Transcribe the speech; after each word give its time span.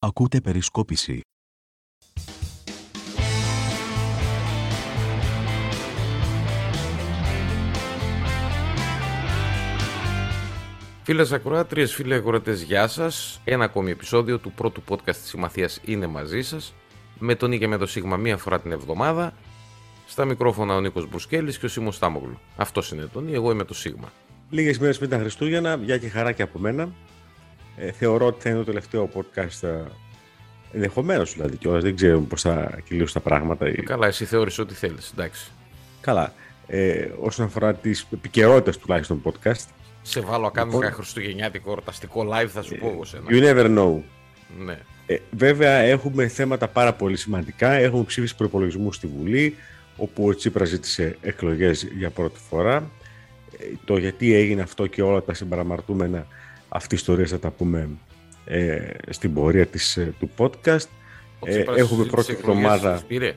Ακούτε 0.00 0.40
περισκόπηση. 0.40 1.20
Φίλες 11.02 11.32
ακροάτριες, 11.32 11.94
φίλοι 11.94 12.14
ακροατές, 12.14 12.62
γεια 12.62 12.88
σας. 12.88 13.40
Ένα 13.44 13.64
ακόμη 13.64 13.90
επεισόδιο 13.90 14.38
του 14.38 14.52
πρώτου 14.52 14.82
podcast 14.88 15.04
της 15.04 15.28
Συμμαθίας 15.28 15.80
είναι 15.84 16.06
μαζί 16.06 16.42
σας. 16.42 16.74
Με 17.18 17.34
τον 17.34 17.52
ή 17.52 17.58
και 17.58 17.68
με 17.68 17.76
το 17.76 17.86
Σίγμα 17.86 18.16
μία 18.16 18.36
φορά 18.36 18.60
την 18.60 18.72
εβδομάδα. 18.72 19.34
Στα 20.06 20.24
μικρόφωνα 20.24 20.74
ο 20.74 20.80
Νίκος 20.80 21.08
Μπουσκέλης 21.08 21.58
και 21.58 21.66
ο 21.66 21.68
Σίμω 21.68 21.90
Στάμογλου. 21.90 22.38
Αυτός 22.56 22.90
είναι 22.90 23.06
τον 23.06 23.28
ή, 23.28 23.32
εγώ 23.32 23.50
είμαι 23.50 23.64
το 23.64 23.74
Σίγμα. 23.74 24.12
Λίγες 24.50 24.78
μέρες 24.78 24.98
πριν 24.98 25.10
τα 25.10 25.18
Χριστούγεννα, 25.18 25.76
γεια 25.76 25.98
και 25.98 26.08
χαρά 26.08 26.32
και 26.32 26.42
από 26.42 26.58
μένα. 26.58 26.92
Ε, 27.78 27.92
θεωρώ 27.92 28.26
ότι 28.26 28.42
θα 28.42 28.48
είναι 28.48 28.58
το 28.58 28.64
τελευταίο 28.64 29.08
podcast. 29.14 29.68
ε, 29.68 29.82
Ενδεχομένως 30.72 31.32
δηλαδή 31.32 31.56
κιόλας. 31.56 31.82
Δεν 31.82 31.96
ξέρω 31.96 32.20
πώς 32.20 32.42
θα 32.42 32.78
κυλήσουν 32.84 33.12
τα 33.12 33.20
πράγματα. 33.28 33.66
Ε, 33.66 33.72
Καλά, 33.72 34.06
εσύ 34.06 34.24
θεώρησε 34.24 34.60
ό,τι 34.60 34.74
θέλεις. 34.74 35.10
Εντάξει. 35.12 35.50
Καλά. 36.00 36.32
Ε, 36.66 37.08
όσον 37.20 37.46
αφορά 37.46 37.74
τις 37.74 38.06
επικαιρότητες 38.12 38.78
τουλάχιστον 38.78 39.22
podcast, 39.24 39.64
Σε 40.02 40.20
βάλω 40.20 40.42
να 40.44 40.50
κάνουμε 40.50 40.72
Λοιπόν. 40.72 40.86
ένα 40.86 40.94
χριστουγεννιάτικο 40.96 41.70
εορταστικό 41.70 42.28
live, 42.32 42.46
θα 42.48 42.62
σου 42.62 42.76
πω 42.78 42.88
εγώ 42.88 43.04
σένα. 43.04 43.24
you 43.28 43.42
never 43.42 43.78
know. 43.78 44.02
Ναι. 44.64 44.78
Ε, 45.06 45.16
βέβαια, 45.30 45.72
έχουμε 45.72 46.28
θέματα 46.28 46.68
πάρα 46.68 46.92
πολύ 46.92 47.16
σημαντικά. 47.16 47.70
Έχουμε 47.72 48.04
ψήφιση 48.04 48.36
προπολογισμού 48.36 48.92
στη 48.92 49.06
Βουλή, 49.06 49.54
όπου 49.96 50.26
ο 50.26 50.34
Τσίπρας 50.34 50.68
ζήτησε 50.68 51.16
εκλογές 51.20 51.82
για 51.98 52.10
πρώτη 52.10 52.38
φορά. 52.48 52.90
Ε, 53.58 53.64
το 53.84 53.96
γιατί 53.98 54.34
έγινε 54.34 54.62
αυτό 54.62 54.86
και 54.86 55.02
όλα 55.02 55.22
τα 55.22 55.34
συμπαραμαρτούμενα 55.34 56.26
αυτή 56.68 56.94
η 56.94 56.98
ιστορία 56.98 57.26
θα 57.26 57.38
τα 57.38 57.50
πούμε 57.50 57.88
ε, 58.44 58.90
στην 59.10 59.34
πορεία 59.34 59.66
της, 59.66 59.96
ε, 59.96 60.14
του 60.18 60.30
podcast. 60.36 60.86
Ο 61.38 61.48
Ε, 61.48 61.50
Τσίπρας 61.50 61.76
έχουμε 61.78 62.00
στις 62.00 62.10
πρώτη 62.12 62.32
εκλογές 62.32 62.64
εβδομάδα. 62.64 62.92
τις 62.92 63.04
Πήρε. 63.04 63.34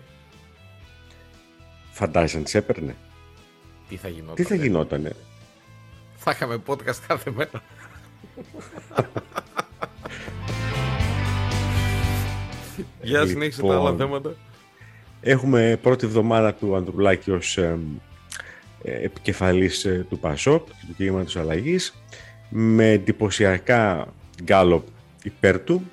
Φαντάζεσαι 1.91 2.37
αν 2.37 2.43
τις 2.43 2.55
έπαιρνε. 2.55 2.95
Τι 3.89 3.95
θα 3.95 4.07
γινόταν. 4.07 4.35
Τι 4.35 4.43
θα 4.43 4.55
γινότανε; 4.55 5.11
Θα 6.15 6.31
είχαμε 6.31 6.61
podcast 6.67 6.95
κάθε 7.07 7.31
μέρα. 7.31 7.49
Για 13.01 13.25
συνέχισε 13.25 13.61
τα 13.61 13.67
άλλα 13.67 13.77
Λοιπόν, 13.77 13.97
θέματα. 13.97 14.35
Έχουμε 15.21 15.79
πρώτη 15.81 16.05
εβδομάδα 16.05 16.53
του 16.53 16.75
Ανδρουλάκη 16.75 17.31
ως 17.31 17.57
ε, 17.57 17.79
ε, 18.83 19.03
επικεφαλής 19.03 19.85
ε, 19.85 20.05
του 20.09 20.19
ΠΑΣΟΚ 20.19 20.67
και 20.67 20.85
του 20.87 20.95
κίνηματος 20.95 21.35
αλλαγής 21.35 22.03
με 22.53 22.91
εντυπωσιακά 22.91 24.07
γκάλοπ 24.43 24.87
υπέρ 25.23 25.59
του. 25.59 25.91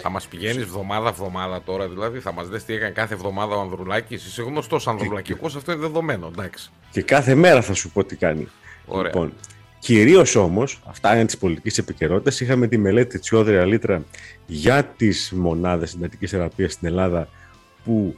Θα 0.00 0.10
μας 0.10 0.26
πηγαίνεις 0.26 0.62
εβδομάδα-εβδομάδα 0.62 1.62
τώρα, 1.62 1.88
δηλαδή 1.88 2.18
θα 2.18 2.32
μας 2.32 2.48
δει 2.48 2.62
τι 2.62 2.74
έκανε 2.74 2.90
κάθε 2.90 3.14
εβδομάδα 3.14 3.56
ο 3.56 3.60
Ανδρουλάκης. 3.60 4.26
Είσαι 4.26 4.42
γνωστός 4.42 4.88
Ανδρουλακικός, 4.88 5.56
αυτό 5.56 5.72
είναι 5.72 5.80
δεδομένο, 5.80 6.30
εντάξει. 6.32 6.70
Και 6.90 7.02
κάθε 7.02 7.34
μέρα 7.34 7.62
θα 7.62 7.74
σου 7.74 7.90
πω 7.90 8.04
τι 8.04 8.16
κάνει. 8.16 8.48
Ωραία. 8.86 9.12
Λοιπόν, 9.12 9.32
Κυρίως 9.78 10.34
όμως, 10.34 10.80
αυτά 10.86 11.14
είναι 11.14 11.24
τη 11.24 11.36
πολιτική 11.36 11.80
επικαιρότητα. 11.80 12.44
Είχαμε 12.44 12.66
τη 12.66 12.78
μελέτη 12.78 13.18
της 13.18 13.28
Ιόδρια 13.28 13.64
Λίτρα 13.64 14.04
για 14.46 14.84
τις 14.84 15.32
μονάδες 15.36 15.90
συντατικής 15.90 16.30
θεραπείας 16.30 16.72
στην 16.72 16.88
Ελλάδα 16.88 17.28
που 17.84 18.16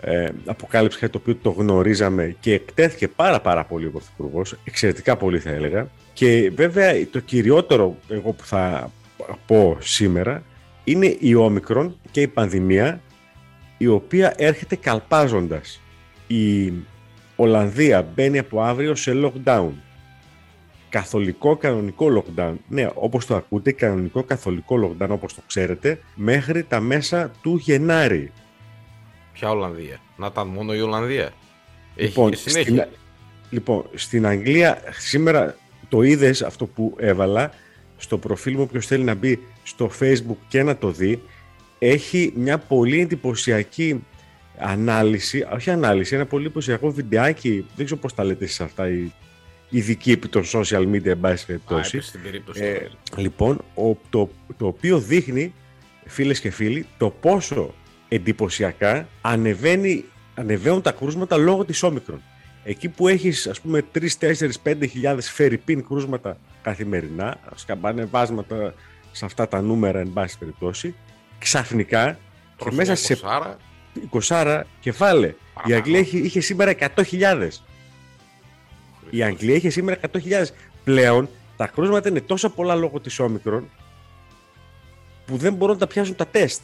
ε, 0.00 0.28
αποκάλυψε 0.44 0.98
κάτι 0.98 1.12
το 1.12 1.18
οποίο 1.18 1.36
το 1.42 1.50
γνωρίζαμε 1.50 2.36
και 2.40 2.52
εκτέθηκε 2.52 3.08
πάρα 3.08 3.40
πάρα 3.40 3.64
πολύ 3.64 3.86
ο 3.86 3.90
Πρωθυπουργός. 3.90 4.56
Εξαιρετικά 4.64 5.16
πολύ 5.16 5.38
θα 5.38 5.50
έλεγα. 5.50 5.88
Και 6.12 6.50
βέβαια 6.54 7.06
το 7.10 7.20
κυριότερο 7.20 7.96
εγώ 8.08 8.32
που 8.32 8.44
θα 8.44 8.90
πω 9.46 9.76
σήμερα 9.80 10.42
είναι 10.84 11.16
η 11.20 11.34
όμικρον 11.34 11.96
και 12.10 12.20
η 12.20 12.28
πανδημία 12.28 13.00
η 13.78 13.86
οποία 13.86 14.34
έρχεται 14.36 14.76
καλπάζοντας. 14.76 15.80
Η 16.26 16.72
Ολλανδία 17.36 18.02
μπαίνει 18.14 18.38
από 18.38 18.62
αύριο 18.62 18.94
σε 18.94 19.12
lockdown. 19.24 19.70
Καθολικό 20.88 21.56
κανονικό 21.56 22.06
lockdown. 22.24 22.54
Ναι, 22.68 22.88
όπως 22.94 23.26
το 23.26 23.36
ακούτε, 23.36 23.72
κανονικό 23.72 24.22
καθολικό 24.22 24.76
lockdown 24.98 25.08
όπως 25.08 25.34
το 25.34 25.40
ξέρετε, 25.46 26.00
μέχρι 26.14 26.62
τα 26.64 26.80
μέσα 26.80 27.30
του 27.42 27.56
Γενάρη. 27.56 28.32
Ποια 29.32 29.50
Ολλανδία; 29.50 30.00
Να 30.16 30.26
ήταν 30.26 30.46
μόνο 30.46 30.74
η 30.74 30.80
Ολλανδία; 30.80 31.30
Έχει 31.96 32.08
Λοιπόν, 32.08 32.30
και 32.30 32.36
συνέχεια. 32.36 32.82
στην, 32.82 32.98
λοιπόν, 33.50 33.84
στην 33.94 34.26
Αγγλία 34.26 34.82
σήμερα 34.98 35.56
το 35.92 36.02
είδες 36.02 36.42
αυτό 36.42 36.66
που 36.66 36.94
έβαλα 36.98 37.52
στο 37.96 38.18
προφίλ 38.18 38.54
μου, 38.54 38.62
όποιος 38.62 38.86
θέλει 38.86 39.04
να 39.04 39.14
μπει 39.14 39.38
στο 39.62 39.90
facebook 40.00 40.36
και 40.48 40.62
να 40.62 40.76
το 40.76 40.90
δει, 40.90 41.22
έχει 41.78 42.32
μια 42.36 42.58
πολύ 42.58 43.00
εντυπωσιακή 43.00 44.04
ανάλυση, 44.58 45.46
όχι 45.52 45.70
ανάλυση, 45.70 46.14
ένα 46.14 46.26
πολύ 46.26 46.44
εντυπωσιακό 46.44 46.90
βιντεάκι, 46.90 47.66
δεν 47.76 47.84
ξέρω 47.84 48.00
πώς 48.00 48.14
τα 48.14 48.24
λέτε 48.24 48.44
εσείς 48.44 48.60
αυτά, 48.60 48.88
οι 48.88 49.12
ειδικοί 49.70 50.12
επί 50.12 50.28
των 50.28 50.42
social 50.52 50.86
media, 50.92 51.06
εν 51.06 51.20
πάση 51.20 51.42
Α, 51.42 51.46
περιπτώσει. 51.46 51.96
έπεσε 51.96 52.08
στην 52.08 52.22
περίπτωση. 52.22 52.64
Ε, 52.64 52.88
λοιπόν, 53.16 53.60
ο, 53.74 53.96
το, 54.10 54.30
το 54.56 54.66
οποίο 54.66 54.98
δείχνει, 54.98 55.54
φίλες 56.06 56.40
και 56.40 56.50
φίλοι, 56.50 56.86
το 56.98 57.10
πόσο 57.10 57.74
εντυπωσιακά 58.08 59.08
ανεβαίνει, 59.20 60.04
ανεβαίνουν 60.34 60.82
τα 60.82 60.92
κρούσματα 60.92 61.36
λόγω 61.36 61.64
της 61.64 61.82
όμικρον. 61.82 62.22
Εκεί 62.64 62.88
που 62.88 63.08
έχεις 63.08 63.46
ας 63.46 63.60
πούμε 63.60 63.84
3, 63.94 64.08
4, 64.18 64.50
5 64.64 64.88
χιλιάδες 64.90 65.30
φερρυπίν 65.30 65.86
κρούσματα 65.86 66.36
καθημερινά, 66.62 67.38
σκαμπάνε 67.54 68.04
βάσματα 68.04 68.74
σε 69.12 69.24
αυτά 69.24 69.48
τα 69.48 69.60
νούμερα 69.60 69.98
εν 69.98 70.12
πάση 70.12 70.38
περιπτώσει, 70.38 70.94
ξαφνικά 71.38 72.10
και 72.12 72.16
Τρως 72.56 72.74
μέσα 72.74 72.92
μια 72.92 72.96
σε 72.96 73.18
κοσάρα, 74.08 74.62
20 74.62 74.66
κεφάλε. 74.80 75.26
Η 75.26 75.34
Παραπάνω. 75.54 75.76
Αγγλία 75.76 75.98
είχε, 75.98 76.18
είχε 76.18 76.40
σήμερα 76.40 76.74
100.000. 76.78 77.48
Η 79.10 79.22
Αγγλία 79.22 79.54
είχε 79.54 79.70
σήμερα 79.70 80.00
100.000. 80.12 80.44
Πλέον 80.84 81.28
τα 81.56 81.66
κρούσματα 81.66 82.08
είναι 82.08 82.20
τόσο 82.20 82.50
πολλά 82.50 82.74
λόγω 82.74 83.00
της 83.00 83.18
όμικρον 83.18 83.68
που 85.26 85.36
δεν 85.36 85.54
μπορούν 85.54 85.74
να 85.74 85.80
τα 85.80 85.86
πιάσουν 85.86 86.16
τα 86.16 86.26
τεστ. 86.26 86.62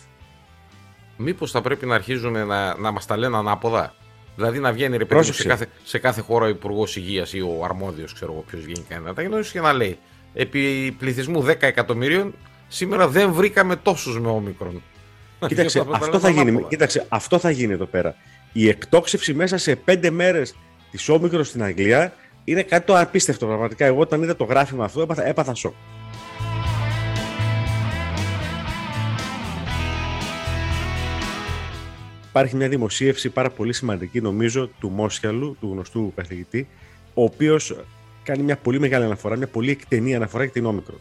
Μήπως 1.16 1.50
θα 1.50 1.60
πρέπει 1.60 1.86
να 1.86 1.94
αρχίζουν 1.94 2.46
να, 2.46 2.78
να 2.78 2.90
μας 2.90 3.06
τα 3.06 3.16
λένε 3.16 3.36
ανάποδα; 3.36 3.94
Δηλαδή 4.38 4.58
να 4.58 4.72
βγαίνει 4.72 4.96
ρε 4.96 5.04
παιδί 5.04 5.14
μου, 5.14 5.22
σε 5.22 5.32
Πρόσεξε. 5.32 5.48
κάθε, 5.48 5.66
σε 5.84 5.98
κάθε 5.98 6.20
χώρα 6.20 6.44
ο 6.44 6.48
υπουργός 6.48 6.96
υγείας 6.96 7.32
ή 7.32 7.40
ο 7.40 7.60
αρμόδιος, 7.64 8.12
ξέρω 8.12 8.32
εγώ 8.32 8.44
ποιος 8.50 8.62
βγαίνει 8.62 8.84
κανένα. 8.88 9.14
Τα 9.14 9.22
γνωρίζεις 9.22 9.52
και 9.52 9.60
να 9.60 9.72
λέει. 9.72 9.98
Επί 10.34 10.94
πληθυσμού 10.98 11.44
10 11.46 11.54
εκατομμυρίων, 11.62 12.34
σήμερα 12.68 13.08
δεν 13.08 13.32
βρήκαμε 13.32 13.76
τόσους 13.76 14.20
με 14.20 14.28
όμικρον. 14.28 14.82
Κοίταξε, 15.46 15.78
Θα 15.78 15.84
τα 15.84 15.90
αυτό 15.96 16.06
λένε 16.06 16.18
θα, 16.20 16.28
γίνει, 16.30 16.40
ανάποδα. 16.48 16.68
κοίταξε, 16.68 17.06
αυτό 17.08 17.38
θα 17.38 17.50
γίνει 17.50 17.72
εδώ 17.72 17.84
πέρα. 17.84 18.14
Η 18.52 18.68
εκτόξευση 18.68 19.34
μέσα 19.34 19.58
σε 19.58 19.78
5 19.84 20.10
μέρες 20.10 20.54
της 20.90 21.08
όμικρον 21.08 21.44
στην 21.44 21.62
Αγγλία 21.62 22.12
είναι 22.44 22.62
κάτι 22.62 22.86
το 22.86 22.98
απίστευτο 22.98 23.46
πραγματικά. 23.46 23.84
Εγώ 23.84 24.00
όταν 24.00 24.22
είδα 24.22 24.36
το 24.36 24.44
γράφημα 24.44 24.84
αυτό 24.84 25.00
έπαθα, 25.00 25.26
έπαθα 25.26 25.54
σοκ. 25.54 25.74
Υπάρχει 32.28 32.56
μια 32.56 32.68
δημοσίευση 32.68 33.28
πάρα 33.28 33.50
πολύ 33.50 33.72
σημαντική 33.72 34.20
νομίζω 34.20 34.70
του 34.80 34.88
Μόσιαλου, 34.88 35.56
του 35.60 35.70
γνωστού 35.72 36.12
καθηγητή, 36.16 36.68
ο 37.14 37.22
οποίος 37.22 37.76
κάνει 38.22 38.42
μια 38.42 38.56
πολύ 38.56 38.80
μεγάλη 38.80 39.04
αναφορά, 39.04 39.36
μια 39.36 39.46
πολύ 39.46 39.70
εκτενή 39.70 40.14
αναφορά 40.14 40.42
για 40.44 40.52
την 40.52 40.64
όμικρον. 40.64 41.00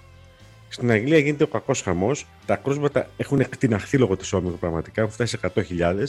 Στην 0.69 0.91
Αγγλία 0.91 1.17
γίνεται 1.17 1.43
ο 1.43 1.47
κακός 1.47 1.81
χαμός. 1.81 2.25
Τα 2.45 2.55
κρούσματα 2.55 3.09
έχουν 3.17 3.39
εκτιναχθεί 3.39 3.97
λόγω 3.97 4.17
της 4.17 4.33
όμικρον 4.33 4.59
πραγματικά, 4.59 5.01
έχουν 5.01 5.13
φτάσει 5.13 5.38
σε 5.41 5.51
100.000. 5.55 6.03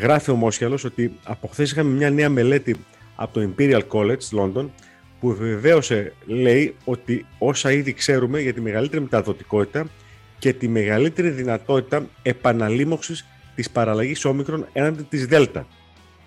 Γράφει 0.00 0.30
ο 0.30 0.34
Μόσιαλος 0.34 0.84
ότι 0.84 1.12
από 1.24 1.48
χθες 1.48 1.70
είχαμε 1.70 1.90
μια 1.90 2.10
νέα 2.10 2.28
μελέτη 2.28 2.76
από 3.16 3.40
το 3.40 3.48
Imperial 3.54 3.82
College 3.92 4.38
London 4.38 4.66
που 5.20 5.34
βεβαίωσε, 5.34 6.12
λέει, 6.26 6.74
ότι 6.84 7.26
όσα 7.38 7.72
ήδη 7.72 7.92
ξέρουμε 7.92 8.40
για 8.40 8.54
τη 8.54 8.60
μεγαλύτερη 8.60 9.02
μεταδοτικότητα 9.02 9.86
και 10.38 10.52
τη 10.52 10.68
μεγαλύτερη 10.68 11.30
δυνατότητα 11.30 12.06
επαναλήμωξης 12.22 13.26
της 13.58 13.70
παραλλαγής 13.70 14.24
όμικρον 14.24 14.66
έναντι 14.72 15.02
της 15.02 15.26
Δέλτα. 15.26 15.66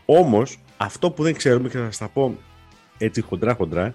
Όμως, 0.06 0.60
αυτό 0.78 1.12
που 1.12 1.24
δεν 1.24 1.36
ξέρουμε 1.36 1.70
και 1.70 1.78
θα 1.78 1.84
σας 1.86 1.98
τα 1.98 2.08
πω 2.08 2.38
έτσι 2.98 3.22
χοντρά-χοντρά 3.22 3.94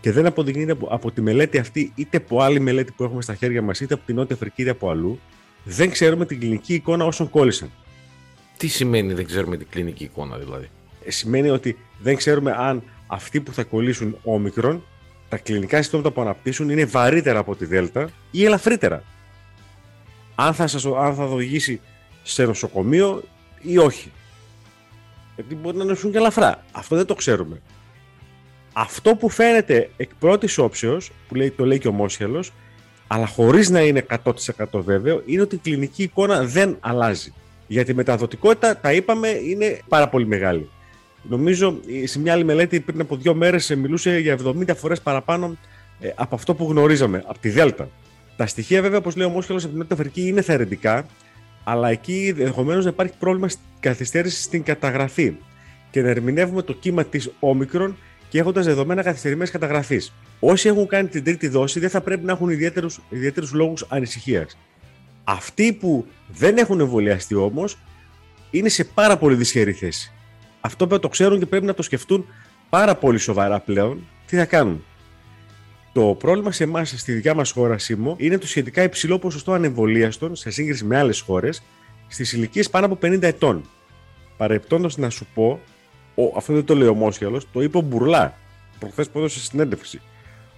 και 0.00 0.12
δεν 0.12 0.26
αποδεικνύεται 0.26 0.72
από, 0.72 0.86
από 0.90 1.10
τη 1.10 1.20
μελέτη 1.20 1.58
αυτή 1.58 1.92
είτε 1.94 2.16
από 2.16 2.40
άλλη 2.40 2.60
μελέτη 2.60 2.92
που 2.92 3.04
έχουμε 3.04 3.22
στα 3.22 3.34
χέρια 3.34 3.62
μας 3.62 3.80
είτε 3.80 3.94
από 3.94 4.02
την 4.06 4.14
Νότια 4.14 4.34
Αφρική 4.34 4.62
είτε 4.62 4.70
από 4.70 4.90
αλλού 4.90 5.20
δεν 5.64 5.90
ξέρουμε 5.90 6.26
την 6.26 6.40
κλινική 6.40 6.74
εικόνα 6.74 7.04
όσων 7.04 7.30
κόλλησαν. 7.30 7.70
Τι 8.56 8.68
σημαίνει 8.68 9.12
δεν 9.12 9.26
ξέρουμε 9.26 9.56
την 9.56 9.66
κλινική 9.70 10.04
εικόνα 10.04 10.36
δηλαδή; 10.36 10.70
Ε, 11.04 11.10
σημαίνει 11.10 11.48
ότι 11.48 11.76
δεν 11.98 12.16
ξέρουμε 12.16 12.54
αν 12.58 12.82
αυτοί 13.06 13.40
που 13.40 13.52
θα 13.52 13.62
κολλήσουν 13.62 14.18
όμικρον, 14.22 14.84
τα 15.28 15.36
κλινικά 15.36 15.82
συμπτώματα 15.82 16.10
που 16.10 16.20
αναπτύσσουν 16.20 16.70
είναι 16.70 16.84
βαρύτερα 16.84 17.38
από 17.38 17.56
τη 17.56 17.64
Δέλτα 17.64 18.10
ή 18.30 18.44
ελαφρύτερα. 18.44 19.02
Αν 20.34 20.54
θα, 20.54 20.66
σας, 20.66 20.84
αν 20.86 21.14
θα 21.14 21.24
οδηγήσει 21.24 21.80
σε 22.22 22.44
νοσοκομείο 22.44 23.22
ή 23.62 23.78
όχι. 23.78 24.10
Γιατί 25.34 25.54
μπορεί 25.54 25.76
να 25.76 25.84
νοσούν 25.84 26.10
και 26.10 26.18
ελαφρά. 26.18 26.64
Αυτό 26.72 26.96
δεν 26.96 27.06
το 27.06 27.14
ξέρουμε. 27.14 27.60
Αυτό 28.72 29.14
που 29.16 29.28
φαίνεται 29.28 29.90
εκ 29.96 30.10
πρώτης 30.18 30.58
όψεως, 30.58 31.10
που 31.28 31.34
λέει, 31.34 31.50
το 31.50 31.64
λέει 31.64 31.78
και 31.78 31.88
ο 31.88 31.92
Μόσχελος, 31.92 32.52
αλλά 33.06 33.26
χωρίς 33.26 33.70
να 33.70 33.80
είναι 33.80 34.06
100% 34.24 34.80
βέβαιο, 34.80 35.22
είναι 35.26 35.42
ότι 35.42 35.54
η 35.54 35.58
κλινική 35.58 36.02
εικόνα 36.02 36.44
δεν 36.44 36.76
αλλάζει. 36.80 37.32
Γιατί 37.66 37.90
η 37.90 37.94
μεταδοτικότητα, 37.94 38.76
τα 38.76 38.92
είπαμε, 38.92 39.28
είναι 39.28 39.80
πάρα 39.88 40.08
πολύ 40.08 40.26
μεγάλη. 40.26 40.70
Νομίζω 41.22 41.80
σε 42.04 42.18
μια 42.18 42.32
άλλη 42.32 42.44
μελέτη 42.44 42.80
πριν 42.80 43.00
από 43.00 43.16
δύο 43.16 43.34
μέρες 43.34 43.74
μιλούσε 43.76 44.18
για 44.18 44.38
70 44.44 44.76
φορές 44.76 45.00
παραπάνω 45.00 45.56
ε, 46.00 46.10
από 46.14 46.34
αυτό 46.34 46.54
που 46.54 46.66
γνωρίζαμε, 46.70 47.22
από 47.26 47.38
τη 47.38 47.48
Δέλτα. 47.48 47.88
Τα 48.36 48.46
στοιχεία, 48.46 48.82
βέβαια, 48.82 48.98
όπως 48.98 49.16
λέει 49.16 49.26
ο 49.26 49.30
Μόσχελος 49.30 49.62
από 49.62 49.72
την 49.72 49.80
Νότια 49.80 49.96
Αφρική, 49.96 50.26
είναι 50.26 50.42
θερετικά, 50.42 51.06
αλλά 51.64 51.88
εκεί 51.88 52.34
ενδεχομένως 52.38 52.84
να 52.84 52.90
υπάρχει 52.90 53.14
πρόβλημα 53.18 53.48
καθυστέρηση 53.80 54.42
στην 54.42 54.62
καταγραφή 54.62 55.34
και 55.90 56.02
να 56.02 56.08
ερμηνεύουμε 56.08 56.62
το 56.62 56.72
κύμα 56.72 57.04
της 57.04 57.30
όμικρον 57.40 57.96
και 58.28 58.38
έχοντας 58.38 58.64
δεδομένα 58.64 59.02
καθυστερημένε 59.02 59.50
καταγραφής. 59.50 60.12
Όσοι 60.40 60.68
έχουν 60.68 60.86
κάνει 60.86 61.08
την 61.08 61.24
τρίτη 61.24 61.48
δόση 61.48 61.80
δεν 61.80 61.90
θα 61.90 62.00
πρέπει 62.00 62.24
να 62.24 62.32
έχουν 62.32 62.48
ιδιαίτερους 63.08 63.52
λόγους 63.52 63.86
ανησυχίας. 63.88 64.58
Αυτοί 65.24 65.72
που 65.72 66.06
δεν 66.28 66.56
έχουν 66.56 66.80
εμβολιαστεί 66.80 67.34
όμως 67.34 67.78
είναι 68.50 68.68
σε 68.68 68.84
πάρα 68.84 69.16
πολύ 69.16 69.34
δυσχερή 69.34 69.72
θέση. 69.72 70.12
Αυτό 70.60 70.76
πρέπει 70.76 70.92
να 70.92 71.00
το 71.00 71.08
ξέρουν 71.08 71.38
και 71.38 71.46
πρέπει 71.46 71.66
να 71.66 71.74
το 71.74 71.82
σκεφτούν 71.82 72.26
πάρα 72.68 72.94
πολύ 72.94 73.18
σοβαρά 73.18 73.60
πλέον 73.60 74.06
τι 74.26 74.36
θα 74.36 74.44
κάνουν. 74.44 74.84
Το 75.92 76.14
πρόβλημα 76.18 76.52
σε 76.52 76.64
εμάς, 76.64 76.94
στη 76.96 77.12
δικιά 77.12 77.34
μας 77.34 77.50
χώρα, 77.50 77.78
Σίμω, 77.78 78.14
είναι 78.18 78.38
το 78.38 78.46
σχετικά 78.46 78.82
υψηλό 78.82 79.18
ποσοστό 79.18 79.52
ανεμβολίαστων 79.52 80.36
σε 80.36 80.50
σύγκριση 80.50 80.84
με 80.84 80.98
άλλες 80.98 81.20
χώρες 81.20 81.62
στις 82.08 82.32
ηλικίες 82.32 82.70
πάνω 82.70 82.86
από 82.86 82.98
50 83.02 83.22
ετών. 83.22 83.68
Παρεπτόντως 84.36 84.96
να 84.96 85.10
σου 85.10 85.26
πω, 85.34 85.60
ο, 86.14 86.22
αυτό 86.36 86.52
δεν 86.52 86.64
το 86.64 86.74
λέει 86.74 86.88
ο 86.88 86.94
Μόσχελος, 86.94 87.46
το 87.52 87.62
είπε 87.62 87.78
ο 87.78 87.80
Μπουρλά, 87.80 88.38
προχθές 88.78 89.08
που 89.08 89.18
έδωσε 89.18 89.40
συνέντευξη, 89.40 90.00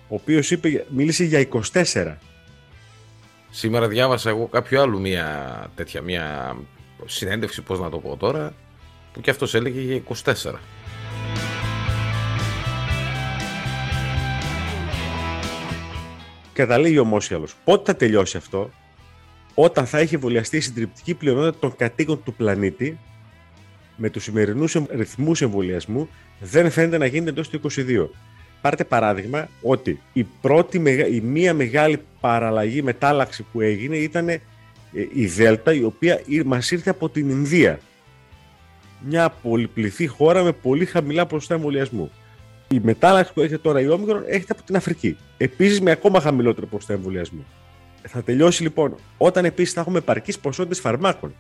ο 0.09 0.15
οποίος 0.15 0.57
μίλησε 0.89 1.25
για 1.25 1.49
24. 1.83 2.17
Σήμερα 3.51 3.89
διάβασα 3.89 4.31
εγώ 4.31 4.47
κάποιο 4.47 4.83
άλλο 4.83 4.99
μια 4.99 5.71
τέτοια 5.75 6.03
μια 6.03 6.57
συνέντευξη, 7.05 7.63
πώς 7.63 7.81
να 7.81 7.91
το 7.91 7.99
πω 7.99 8.17
τώρα, 8.17 8.55
που 9.13 9.21
και 9.21 9.31
αυτός 9.31 9.55
έλεγε 9.55 9.81
για 9.81 10.03
24. 10.25 10.35
Καταλήγει 16.53 16.99
ο 16.99 17.05
Μόσιαλος. 17.05 17.55
Πότε 17.65 17.93
θα 17.93 17.97
τελειώσει 17.97 18.37
αυτό, 18.37 18.71
όταν 19.55 19.87
θα 19.87 19.99
έχει 19.99 20.15
εμβολιαστεί 20.15 20.57
η 20.57 20.61
συντριπτική 20.61 21.15
πλειονότητα 21.15 21.59
των 21.59 21.77
κατοίκων 21.77 22.23
του 22.23 22.35
πλανήτη, 22.35 22.99
με 23.97 24.11
τους 24.11 24.23
σημερινούς 24.23 24.77
ρυθμούς 24.91 25.43
εμβολιασμού, 25.43 26.09
δεν 26.41 26.71
φαίνεται 26.71 26.99
να 26.99 27.07
γίνεται 27.07 27.31
εντός 27.31 27.49
του 27.49 27.61
22. 27.71 28.09
Πάρτε 28.61 28.85
παράδειγμα 28.85 29.49
ότι 29.63 30.01
η, 30.13 30.25
πρώτη, 30.41 30.83
η 31.11 31.21
μία 31.21 31.55
μεγάλη 31.55 32.03
παραλλαγή 32.21 32.83
μετάλλαξη 32.83 33.47
που 33.53 33.61
έγινε 33.61 33.97
ήταν 33.97 34.29
ε, 34.29 34.41
η 35.13 35.27
Δέλτα, 35.27 35.73
η 35.73 35.83
οποία 35.83 36.21
μας 36.45 36.71
ήρθε 36.71 36.91
από 36.91 37.09
την 37.09 37.31
Ινδία. 37.31 37.79
Μια 39.01 39.31
πολυπληθή 39.31 40.07
χώρα 40.07 40.43
με 40.43 40.53
πολύ 40.53 40.85
χαμηλά 40.85 41.27
ποσοστά 41.27 41.55
εμβολιασμού. 41.55 42.11
Η 42.73 42.81
μετάλλαξη 42.83 43.33
που 43.33 43.41
έχει 43.41 43.59
τώρα 43.59 43.81
η 43.81 43.89
Όμικρον 43.89 44.23
έρχεται 44.27 44.53
από 44.53 44.63
την 44.63 44.77
Αφρική. 44.77 45.17
Επίσης 45.37 45.81
με 45.81 45.91
ακόμα 45.91 46.21
χαμηλότερο 46.21 46.67
ποσοστά 46.67 46.93
εμβολιασμού. 46.93 47.47
Θα 48.03 48.23
τελειώσει 48.23 48.63
λοιπόν 48.63 48.95
όταν 49.19 49.45
επίσης 49.45 49.73
θα 49.73 49.81
έχουμε 49.81 49.99
επαρκείς 49.99 50.39
ποσότητες 50.39 50.81
φαρμάκων 50.81 51.35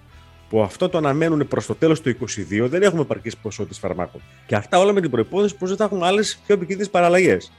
που 0.48 0.62
αυτό 0.62 0.88
το 0.88 0.98
αναμένουν 0.98 1.48
προς 1.48 1.66
το 1.66 1.74
τέλος 1.74 2.00
του 2.00 2.16
2022, 2.20 2.66
δεν 2.68 2.82
έχουμε 2.82 3.00
επαρκείς 3.00 3.36
ποσότητες 3.36 3.78
φαρμάκων. 3.78 4.20
Και 4.46 4.54
αυτά 4.54 4.78
όλα 4.78 4.92
με 4.92 5.00
την 5.00 5.10
προπόθεση 5.10 5.56
πω 5.56 5.66
δεν 5.66 5.76
θα 5.76 5.84
έχουμε 5.84 6.06
άλλες 6.06 6.40
πιο 6.46 6.54
επικίνδυνες 6.54 6.90
παραλλαγές. 6.90 7.52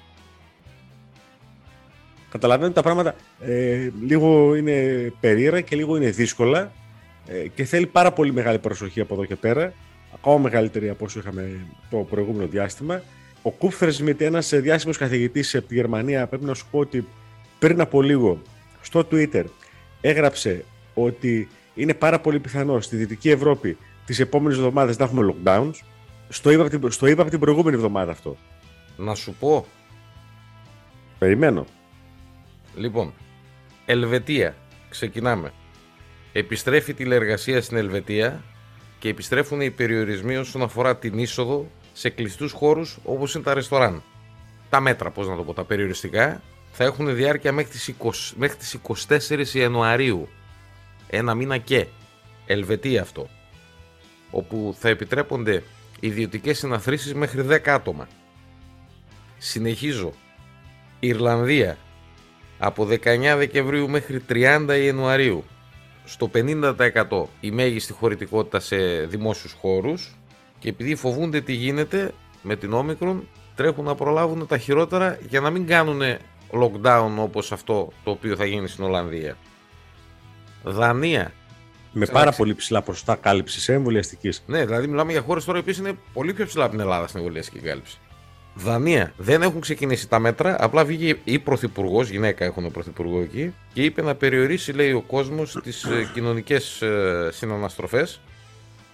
Καταλαβαίνετε 2.29 2.73
τα 2.73 2.81
πράγματα 2.81 3.15
ε, 3.39 3.89
λίγο 4.05 4.55
είναι 4.55 4.73
περίεργα 5.19 5.61
και 5.61 5.75
λίγο 5.75 5.95
είναι 5.95 6.09
δύσκολα 6.09 6.71
ε, 7.27 7.47
και 7.47 7.63
θέλει 7.63 7.85
πάρα 7.85 8.11
πολύ 8.11 8.33
μεγάλη 8.33 8.59
προσοχή 8.59 8.99
από 9.01 9.13
εδώ 9.13 9.25
και 9.25 9.35
πέρα. 9.35 9.73
Ακόμα 10.13 10.37
μεγαλύτερη 10.37 10.89
από 10.89 11.05
όσο 11.05 11.19
είχαμε 11.19 11.65
το 11.89 11.97
προηγούμενο 11.97 12.47
διάστημα. 12.47 13.01
Ο 13.45 13.51
Κούφερ 13.51 13.91
Σμιτ, 13.91 14.21
ένας 14.21 14.49
διάσημος 14.49 14.97
καθηγητής 14.97 15.55
από 15.55 15.67
τη 15.67 15.75
Γερμανία, 15.75 16.27
πρέπει 16.27 16.45
να 16.45 16.53
σου 16.53 16.65
πω 16.71 16.79
ότι 16.79 17.07
πριν 17.59 17.81
από 17.81 18.01
λίγο 18.01 18.41
στο 18.81 19.07
Twitter 19.11 19.43
έγραψε 20.01 20.65
ότι 20.93 21.47
είναι 21.75 21.93
πάρα 21.93 22.19
πολύ 22.19 22.39
πιθανό 22.39 22.81
στη 22.81 22.95
Δυτική 22.95 23.29
Ευρώπη 23.29 23.77
τις 24.05 24.19
επόμενες 24.19 24.57
εβδομάδες 24.57 24.97
να 24.97 25.05
έχουμε 25.05 25.33
lockdowns. 25.33 25.73
Στο 26.29 26.49
είπα, 26.49 26.69
την, 26.69 26.91
στο 26.91 27.07
είπα 27.07 27.21
από 27.21 27.31
την 27.31 27.39
προηγούμενη 27.39 27.75
εβδομάδα 27.75 28.11
αυτό. 28.11 28.37
Να 28.97 29.15
σου 29.15 29.35
πω. 29.39 29.65
Περιμένω. 31.19 31.65
Λοιπόν, 32.75 33.13
Ελβετία. 33.85 34.55
Ξεκινάμε. 34.89 35.51
Επιστρέφει 36.33 36.93
τηλεεργασία 36.93 37.61
στην 37.61 37.77
Ελβετία 37.77 38.43
και 38.99 39.09
επιστρέφουν 39.09 39.61
οι 39.61 39.71
περιορισμοί 39.71 40.35
όσον 40.35 40.61
αφορά 40.61 40.97
την 40.97 41.17
είσοδο 41.17 41.71
σε 41.93 42.09
κλειστούς 42.09 42.51
χώρους 42.51 42.97
όπως 43.03 43.33
είναι 43.33 43.43
τα 43.43 43.53
ρεστοράν. 43.53 44.03
Τα 44.69 44.79
μέτρα, 44.79 45.09
πώς 45.09 45.27
να 45.27 45.35
το 45.35 45.43
πω, 45.43 45.53
τα 45.53 45.63
περιοριστικά 45.63 46.41
θα 46.71 46.83
έχουν 46.83 47.15
διάρκεια 47.15 47.51
μέχρι 47.51 47.71
τις 47.71 47.87
20, 47.87 48.33
μέχρι 48.35 48.57
τις 48.57 48.73
24 48.73 49.53
Ιανουαρίου 49.53 50.29
ένα 51.15 51.33
μήνα 51.33 51.57
και. 51.57 51.87
Ελβετία 52.45 53.01
αυτό. 53.01 53.29
Όπου 54.31 54.75
θα 54.79 54.89
επιτρέπονται 54.89 55.63
ιδιωτικές 55.99 56.57
συναθρήσεις 56.57 57.13
μέχρι 57.13 57.41
10 57.41 57.73
άτομα. 57.73 58.07
Συνεχίζω. 59.37 60.13
Ιρλανδία. 60.99 61.77
Από 62.59 62.85
19 62.85 63.35
Δεκεμβρίου 63.37 63.89
μέχρι 63.89 64.19
30 64.29 64.79
Ιανουαρίου. 64.83 65.43
Στο 66.05 66.29
50% 66.33 67.29
η 67.39 67.51
μέγιστη 67.51 67.93
χωρητικότητα 67.93 68.59
σε 68.59 68.77
δημόσιους 69.05 69.53
χώρους 69.53 70.15
και 70.63 70.69
επειδή 70.69 70.95
φοβούνται 70.95 71.41
τι 71.41 71.53
γίνεται 71.53 72.13
με 72.41 72.55
την 72.55 72.73
όμικρον 72.73 73.27
τρέχουν 73.55 73.85
να 73.85 73.95
προλάβουν 73.95 74.47
τα 74.47 74.57
χειρότερα 74.57 75.19
για 75.29 75.39
να 75.39 75.49
μην 75.49 75.67
κάνουν 75.67 76.01
lockdown 76.51 77.11
όπως 77.17 77.51
αυτό 77.51 77.91
το 78.03 78.11
οποίο 78.11 78.35
θα 78.35 78.45
γίνει 78.45 78.67
στην 78.67 78.83
Ολλανδία. 78.83 79.37
Δανία. 80.63 81.31
Με 81.91 82.05
πάρα 82.05 82.31
πολύ 82.31 82.55
ψηλά 82.55 82.81
ποσοστά 82.81 83.15
κάλυψης 83.15 83.69
εμβολιαστικής. 83.69 84.43
Ναι, 84.45 84.65
δηλαδή 84.65 84.87
μιλάμε 84.87 85.11
για 85.11 85.21
χώρες 85.21 85.43
τώρα 85.45 85.61
που 85.61 85.73
είναι 85.79 85.93
πολύ 86.13 86.33
πιο 86.33 86.45
ψηλά 86.45 86.63
από 86.63 86.71
την 86.71 86.81
Ελλάδα 86.81 87.07
στην 87.07 87.19
εμβολιαστική 87.19 87.59
κάλυψη. 87.59 87.97
Δανία. 88.53 89.13
Δεν 89.17 89.41
έχουν 89.41 89.61
ξεκινήσει 89.61 90.07
τα 90.07 90.19
μέτρα. 90.19 90.55
Απλά 90.59 90.85
βγήκε 90.85 91.19
η 91.23 91.39
πρωθυπουργός, 91.39 92.09
γυναίκα 92.09 92.45
έχουν 92.45 92.71
πρωθυπουργό 92.71 93.21
εκεί, 93.21 93.53
και 93.73 93.83
είπε 93.83 94.01
να 94.01 94.15
περιορίσει, 94.15 94.71
λέει, 94.71 94.91
ο 94.91 95.01
κόσμος 95.01 95.57
τις 95.63 95.83
ε, 95.83 96.09
κοινωνικές 96.13 96.81
ε, 96.81 97.29
συναναστροφές 97.31 98.19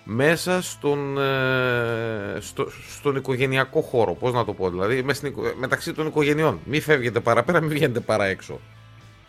μέσα 0.03 0.61
στον, 0.61 1.17
ε, 1.17 2.37
στο, 2.39 2.67
στον 2.89 3.15
οικογενειακό 3.15 3.81
χώρο. 3.81 4.13
Πώς 4.13 4.33
να 4.33 4.45
το 4.45 4.53
πω, 4.53 4.69
δηλαδή 4.69 5.05
μεταξύ 5.59 5.93
των 5.93 6.07
οικογενειών. 6.07 6.59
Μην 6.65 6.81
φεύγετε 6.81 7.19
παραπέρα, 7.19 7.61
μην 7.61 7.69
βγαίνετε 7.69 7.99
παρά 7.99 8.25
έξω. 8.25 8.59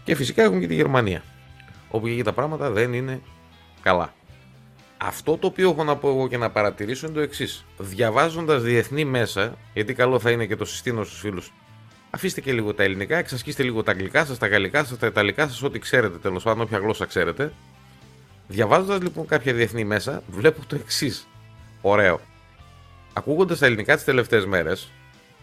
Και 0.04 0.14
φυσικά 0.14 0.42
έχουν 0.42 0.60
και 0.60 0.66
τη 0.66 0.74
Γερμανία 0.74 1.22
όπου 1.90 2.06
εκεί 2.06 2.22
τα 2.22 2.32
πράγματα 2.32 2.70
δεν 2.70 2.92
είναι 2.92 3.20
καλά. 3.82 4.14
Αυτό 4.98 5.36
το 5.36 5.46
οποίο 5.46 5.70
έχω 5.70 5.84
να 5.84 5.96
πω 5.96 6.08
εγώ 6.08 6.28
και 6.28 6.36
να 6.36 6.50
παρατηρήσω 6.50 7.06
είναι 7.06 7.14
το 7.14 7.20
εξής. 7.20 7.64
Διαβάζοντας 7.78 8.62
διεθνή 8.62 9.04
μέσα, 9.04 9.56
γιατί 9.74 9.94
καλό 9.94 10.18
θα 10.18 10.30
είναι 10.30 10.46
και 10.46 10.56
το 10.56 10.64
συστήνω 10.64 11.04
στους 11.04 11.18
φίλους, 11.18 11.52
αφήστε 12.10 12.40
και 12.40 12.52
λίγο 12.52 12.74
τα 12.74 12.82
ελληνικά, 12.82 13.16
εξασκήστε 13.16 13.62
λίγο 13.62 13.82
τα 13.82 13.90
αγγλικά 13.90 14.24
σας, 14.24 14.38
τα 14.38 14.46
γαλλικά 14.46 14.84
σας, 14.84 14.98
τα 14.98 15.06
ιταλικά 15.06 15.48
σας, 15.48 15.62
ό,τι 15.62 15.78
ξέρετε 15.78 16.18
τέλος 16.18 16.42
πάντων, 16.42 16.60
όποια 16.60 16.78
γλώσσα 16.78 17.06
ξέρετε. 17.06 17.52
Διαβάζοντας 18.50 19.00
λοιπόν 19.02 19.26
κάποια 19.26 19.52
διεθνή 19.52 19.84
μέσα, 19.84 20.22
βλέπω 20.30 20.60
το 20.66 20.74
εξής. 20.76 21.26
Ωραίο. 21.80 22.20
Ακούγοντας 23.12 23.58
τα 23.58 23.66
ελληνικά 23.66 23.94
τις 23.94 24.04
τελευταίες 24.04 24.46
μέρες, 24.46 24.90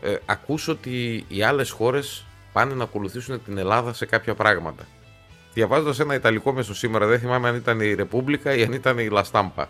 ε, 0.02 0.16
ακούσω 0.26 0.72
ότι 0.72 1.26
οι 1.28 1.44
άλλες 1.44 1.70
χώρες 1.70 2.26
πάνε 2.54 2.74
να 2.74 2.84
ακολουθήσουν 2.84 3.44
την 3.44 3.58
Ελλάδα 3.58 3.94
σε 3.94 4.06
κάποια 4.06 4.36
πράγματα 4.36 4.86
διαβάζοντας 5.58 6.00
ένα 6.00 6.14
Ιταλικό 6.14 6.52
μέσο 6.52 6.76
σήμερα, 6.76 7.06
δεν 7.06 7.20
θυμάμαι 7.20 7.48
αν 7.48 7.56
ήταν 7.56 7.80
η 7.80 7.94
Ρεπούμπλικα 7.94 8.56
ή 8.56 8.64
αν 8.64 8.72
ήταν 8.74 8.98
η 8.98 9.10
Λαστάμπα. 9.10 9.68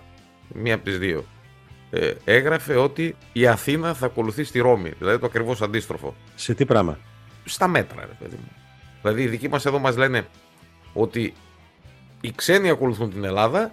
Μία 0.53 0.75
από 0.75 0.84
τις 0.84 0.98
δύο. 0.98 1.25
Ε, 1.89 2.13
έγραφε 2.24 2.75
ότι 2.75 3.15
η 3.34 3.48
Αθήνα 3.48 3.94
θα 3.94 4.06
ακολουθεί 4.06 4.44
τη 4.44 4.60
Ρώμη. 4.60 4.91
Δηλαδή 4.98 5.20
το 5.20 5.25
ακριβώς 5.25 5.62
αντίστροφο. 5.62 6.15
Σε 6.36 6.53
τι 6.53 6.65
πράγμα; 6.65 6.98
Στα 7.46 7.67
μέτρα, 7.67 8.01
ρε 8.01 8.17
παιδί 8.20 8.36
μου. 8.36 8.51
Δηλαδή 9.01 9.22
οι 9.22 9.27
δικοί 9.27 9.50
μας 9.50 9.65
εδώ 9.65 9.79
μας 9.79 9.98
λένε 9.98 10.27
ότι 10.94 11.34
οι 12.28 12.32
ξένοι 12.36 12.70
ακολουθούν 12.70 13.10
την 13.10 13.24
Ελλάδα. 13.24 13.72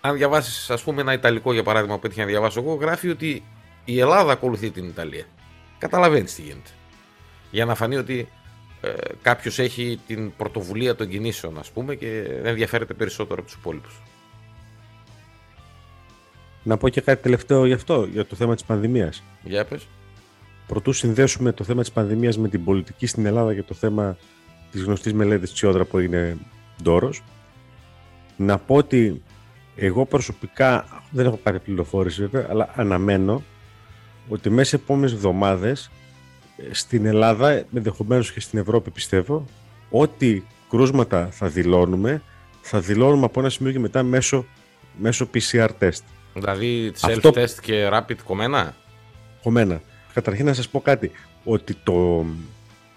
Αν 0.00 0.16
διαβάσεις, 0.16 0.70
ας 0.70 0.82
πούμε, 0.82 1.00
ένα 1.00 1.12
Ιταλικό 1.12 1.52
για 1.52 1.62
παράδειγμα 1.62 1.98
που 1.98 2.06
έτυχε 2.06 2.20
να 2.20 2.26
διαβάσω 2.26 2.60
εγώ, 2.60 2.74
γράφει 2.74 3.08
ότι 3.08 3.42
η 3.84 4.00
Ελλάδα 4.00 4.32
ακολουθεί 4.32 4.70
την 4.70 4.84
Ιταλία. 4.84 5.24
Καταλαβαίνεις 5.78 6.34
τι 6.34 6.42
γίνεται. 6.42 6.70
Για 7.50 7.64
να 7.64 7.74
φανεί 7.74 7.96
ότι 7.96 8.28
ε, 8.80 8.92
κάποιος 9.22 9.58
έχει 9.58 10.00
την 10.06 10.32
πρωτοβουλία 10.36 10.94
των 10.94 11.08
κινήσεων 11.08 11.58
ας 11.58 11.70
πούμε 11.70 11.94
και 11.94 12.22
δεν 12.28 12.46
ενδιαφέρεται 12.46 12.94
περισσότερο 12.94 13.40
από 13.40 13.50
τους 13.50 13.58
υπόλοιπους. 13.58 14.02
Να 16.62 16.76
πω 16.76 16.88
και 16.88 17.00
κάτι 17.00 17.22
τελευταίο 17.22 17.66
γι' 17.66 17.72
αυτό, 17.72 18.08
για 18.12 18.26
το 18.26 18.36
θέμα 18.36 18.54
της 18.54 18.64
πανδημίας. 18.64 19.22
Για 19.42 19.64
πες. 19.64 19.86
Προτού 20.66 20.92
συνδέσουμε 20.92 21.52
το 21.52 21.64
θέμα 21.64 21.80
της 21.80 21.92
πανδημίας 21.92 22.38
με 22.38 22.48
την 22.48 22.64
πολιτική 22.64 23.06
στην 23.06 23.26
Ελλάδα 23.26 23.54
και 23.54 23.62
το 23.62 23.74
θέμα 23.74 24.16
της 24.70 24.82
γνωστής 24.82 25.12
μελέτης 25.12 25.52
Τσιόδρα 25.52 25.84
που 25.84 25.98
είναι 25.98 26.36
ντόρος. 26.82 27.22
Να 28.42 28.58
πω 28.58 28.74
ότι 28.74 29.22
εγώ 29.76 30.06
προσωπικά 30.06 30.84
δεν 31.10 31.26
έχω 31.26 31.36
πάρει 31.36 31.58
πληροφόρηση 31.58 32.20
βέβαια, 32.20 32.46
αλλά 32.50 32.68
αναμένω 32.74 33.42
ότι 34.28 34.50
μέσα 34.50 34.68
σε 34.68 34.76
επόμενες 34.76 35.12
εβδομάδες 35.12 35.90
ε, 36.56 36.74
στην 36.74 37.06
Ελλάδα, 37.06 37.64
ενδεχομένως 37.74 38.32
και 38.32 38.40
στην 38.40 38.58
Ευρώπη 38.58 38.90
πιστεύω, 38.90 39.44
ό,τι 39.90 40.42
κρούσματα 40.68 41.28
θα 41.30 41.48
δηλώνουμε, 41.48 42.22
θα 42.60 42.80
δηλώνουμε 42.80 43.24
από 43.24 43.40
ένα 43.40 43.48
σημείο 43.48 43.72
και 43.72 43.78
μετά 43.78 44.02
μέσω, 44.02 44.46
μέσω 44.96 45.28
PCR 45.34 45.68
test. 45.80 46.02
Δηλαδή 46.34 46.92
self-test 47.00 47.54
και 47.60 47.88
rapid 47.92 48.16
κομμένα; 48.24 48.74
Κομμένα. 49.42 49.80
Καταρχήν 50.12 50.46
να 50.46 50.52
σας 50.52 50.68
πω 50.68 50.80
κάτι, 50.80 51.10
ότι 51.44 51.74
το, 51.74 52.26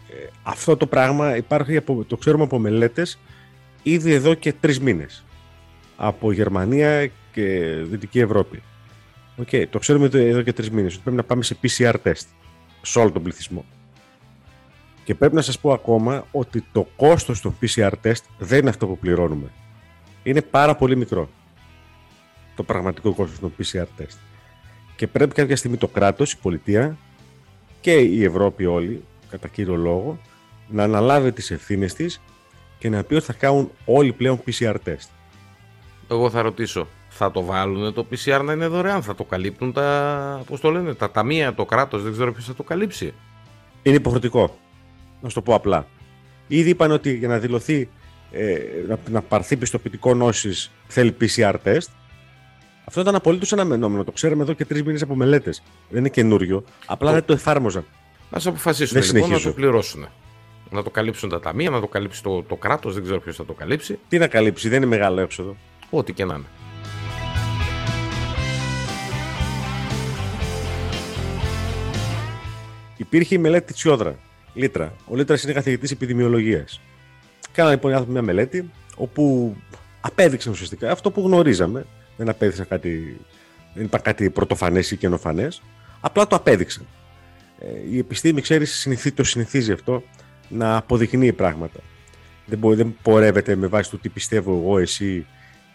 ε, 0.09 0.27
αυτό 0.43 0.77
το 0.77 0.87
πράγμα 0.87 1.35
υπάρχει, 1.35 1.77
από, 1.77 2.03
το 2.07 2.17
ξέρουμε 2.17 2.43
από 2.43 2.59
μελέτες, 2.59 3.19
ήδη 3.83 4.13
εδώ 4.13 4.33
και 4.33 4.53
τρεις 4.53 4.79
μήνες. 4.79 5.23
Από 5.95 6.31
Γερμανία 6.31 7.11
και 7.31 7.75
Δυτική 7.83 8.19
Ευρώπη. 8.19 8.61
Okay, 9.41 9.65
το 9.69 9.79
ξέρουμε 9.79 10.09
εδώ 10.13 10.41
και 10.41 10.53
τρεις 10.53 10.71
μήνες, 10.71 10.93
ότι 10.93 11.01
πρέπει 11.01 11.17
να 11.17 11.23
πάμε 11.23 11.43
σε 11.43 11.57
PCR 11.61 11.95
test 12.03 12.25
σε 12.81 12.99
όλο 12.99 13.11
τον 13.11 13.23
πληθυσμό. 13.23 13.65
Και 15.03 15.15
πρέπει 15.15 15.35
να 15.35 15.41
σας 15.41 15.59
πω 15.59 15.71
ακόμα 15.71 16.25
ότι 16.31 16.63
το 16.71 16.87
κόστος 16.95 17.41
των 17.41 17.57
PCR 17.61 17.91
test 18.03 18.23
δεν 18.37 18.59
είναι 18.59 18.69
αυτό 18.69 18.87
που 18.87 18.97
πληρώνουμε. 18.97 19.51
Είναι 20.23 20.41
πάρα 20.41 20.75
πολύ 20.75 20.95
μικρό 20.95 21.29
το 22.55 22.63
πραγματικό 22.63 23.13
κόστος 23.13 23.39
των 23.39 23.53
PCR 23.59 24.01
test. 24.01 24.17
Και 24.95 25.07
πρέπει 25.07 25.33
κάποια 25.33 25.55
στιγμή 25.55 25.77
το 25.77 25.87
κράτος, 25.87 26.31
η 26.31 26.37
πολιτεία 26.37 26.97
και 27.81 27.93
η 27.93 28.23
Ευρώπη 28.23 28.65
όλοι, 28.65 29.03
κατά 29.29 29.47
κύριο 29.47 29.75
λόγο, 29.75 30.19
να 30.69 30.83
αναλάβει 30.83 31.31
τις 31.31 31.51
ευθύνες 31.51 31.93
της 31.93 32.21
και 32.79 32.89
να 32.89 33.03
πει 33.03 33.13
ότι 33.15 33.25
θα 33.25 33.33
κάνουν 33.33 33.71
όλοι 33.85 34.13
πλέον 34.13 34.41
PCR 34.45 34.75
test. 34.85 35.07
Εγώ 36.11 36.29
θα 36.29 36.41
ρωτήσω, 36.41 36.87
θα 37.09 37.31
το 37.31 37.43
βάλουν 37.43 37.93
το 37.93 38.05
PCR 38.11 38.41
να 38.43 38.53
είναι 38.53 38.67
δωρεάν, 38.67 39.03
θα 39.03 39.15
το 39.15 39.23
καλύπτουν 39.23 39.73
τα, 39.73 40.43
πώς 40.47 40.59
το 40.59 40.69
λένε, 40.69 40.93
τα 40.93 41.11
ταμεία, 41.11 41.53
το 41.53 41.65
κράτος, 41.65 42.03
δεν 42.03 42.11
ξέρω 42.11 42.31
ποιος 42.31 42.45
θα 42.45 42.53
το 42.53 42.63
καλύψει. 42.63 43.13
Είναι 43.83 43.95
υποχρεωτικό, 43.95 44.57
να 45.21 45.29
σου 45.29 45.35
το 45.35 45.41
πω 45.41 45.53
απλά. 45.53 45.87
Ήδη 46.47 46.69
είπαν 46.69 46.91
ότι 46.91 47.13
για 47.13 47.27
να 47.27 47.39
δηλωθεί, 47.39 47.89
ε, 48.31 48.57
να, 48.87 48.99
να 49.09 49.21
πάρθει 49.21 49.57
πιστοποιητικό 49.57 50.13
νόσης 50.13 50.71
θέλει 50.87 51.15
PCR 51.21 51.55
test. 51.63 51.87
Αυτό 52.85 53.01
ήταν 53.01 53.15
απολύτως 53.15 53.53
αναμενόμενο. 53.53 54.03
Το 54.03 54.11
ξέρουμε 54.11 54.43
εδώ 54.43 54.53
και 54.53 54.65
τρεις 54.65 54.83
μήνες 54.83 55.01
από 55.01 55.15
μελέτες. 55.15 55.63
Δεν 55.89 55.99
είναι 55.99 56.09
καινούριο. 56.09 56.63
Απλά 56.85 57.09
το... 57.09 57.15
δεν 57.15 57.25
το 57.25 57.33
εφάρμοζαν. 57.33 57.85
Α 58.29 58.37
αποφασίσουν 58.45 59.01
δεν 59.01 59.15
λοιπόν 59.15 59.29
να 59.29 59.39
το 59.39 59.51
πληρώσουν. 59.51 60.07
Να 60.69 60.83
το 60.83 60.89
καλύψουν 60.89 61.29
τα 61.29 61.39
ταμεία, 61.39 61.69
να 61.69 61.79
το 61.79 61.87
καλύψει 61.87 62.23
το, 62.23 62.43
το 62.43 62.55
κράτος, 62.55 62.93
δεν 62.93 63.03
ξέρω 63.03 63.19
ποιος 63.19 63.35
θα 63.35 63.45
το 63.45 63.53
καλύψει. 63.53 63.99
Τι 64.09 64.17
να 64.17 64.27
καλύψει, 64.27 64.69
δεν 64.69 64.77
είναι 64.77 64.85
μεγάλο 64.85 65.21
έξοδο. 65.21 65.55
Ό,τι 65.95 66.13
και 66.13 66.25
να 66.25 66.35
είναι. 66.35 66.45
Υπήρχε 72.97 73.35
η 73.35 73.37
μελέτη 73.37 73.73
Τσιόδρα, 73.73 74.15
Λίτρα. 74.53 74.93
Ο 75.07 75.15
Λίτρας 75.15 75.43
είναι 75.43 75.53
καθηγητής 75.53 75.91
επιδημιολογίας. 75.91 76.81
Κάνανε 77.51 77.75
λοιπόν 77.75 77.91
οι 77.91 77.93
άνθρωποι 77.93 78.13
μια 78.13 78.21
μελέτη 78.21 78.71
όπου 78.95 79.55
απέδειξαν 80.01 80.51
ουσιαστικά 80.51 80.91
αυτό 80.91 81.11
που 81.11 81.21
γνωρίζαμε. 81.21 81.85
Δεν 82.17 82.29
απέδειξαν 82.29 82.67
κάτι, 82.67 83.19
δεν 83.73 83.85
είπα 83.85 83.97
κάτι 83.97 84.29
πρωτοφανές 84.29 84.91
ή 84.91 84.97
καινοφανές. 84.97 85.61
Απλά 86.01 86.27
το 86.27 86.35
απέδειξαν. 86.35 86.85
Ε, 87.59 87.67
η 87.91 87.97
επιστήμη, 87.97 88.41
ξέρεις, 88.41 88.87
το 89.15 89.23
συνηθίζει 89.23 89.71
αυτό 89.71 90.03
να 90.49 90.75
αποδεικνύει 90.75 91.33
πράγματα. 91.33 91.79
Δεν, 92.45 92.57
μπορεί, 92.57 92.75
δεν 92.75 92.95
πορεύεται 93.01 93.55
με 93.55 93.67
βάση 93.67 93.89
το 93.89 93.97
τι 93.97 94.09
πιστεύω 94.09 94.57
εγώ, 94.57 94.77
εσύ 94.77 95.25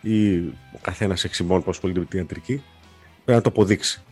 ή 0.01 0.37
ο 0.73 0.79
καθένας 0.81 1.25
εξημών 1.25 1.63
που 1.63 1.71
ασχολείται 1.71 1.99
με 1.99 2.05
την 2.05 2.19
ιατρική. 2.19 2.63
Πρέπει 3.25 3.39
να 3.39 3.41
το 3.41 3.49
αποδείξει. 3.49 4.03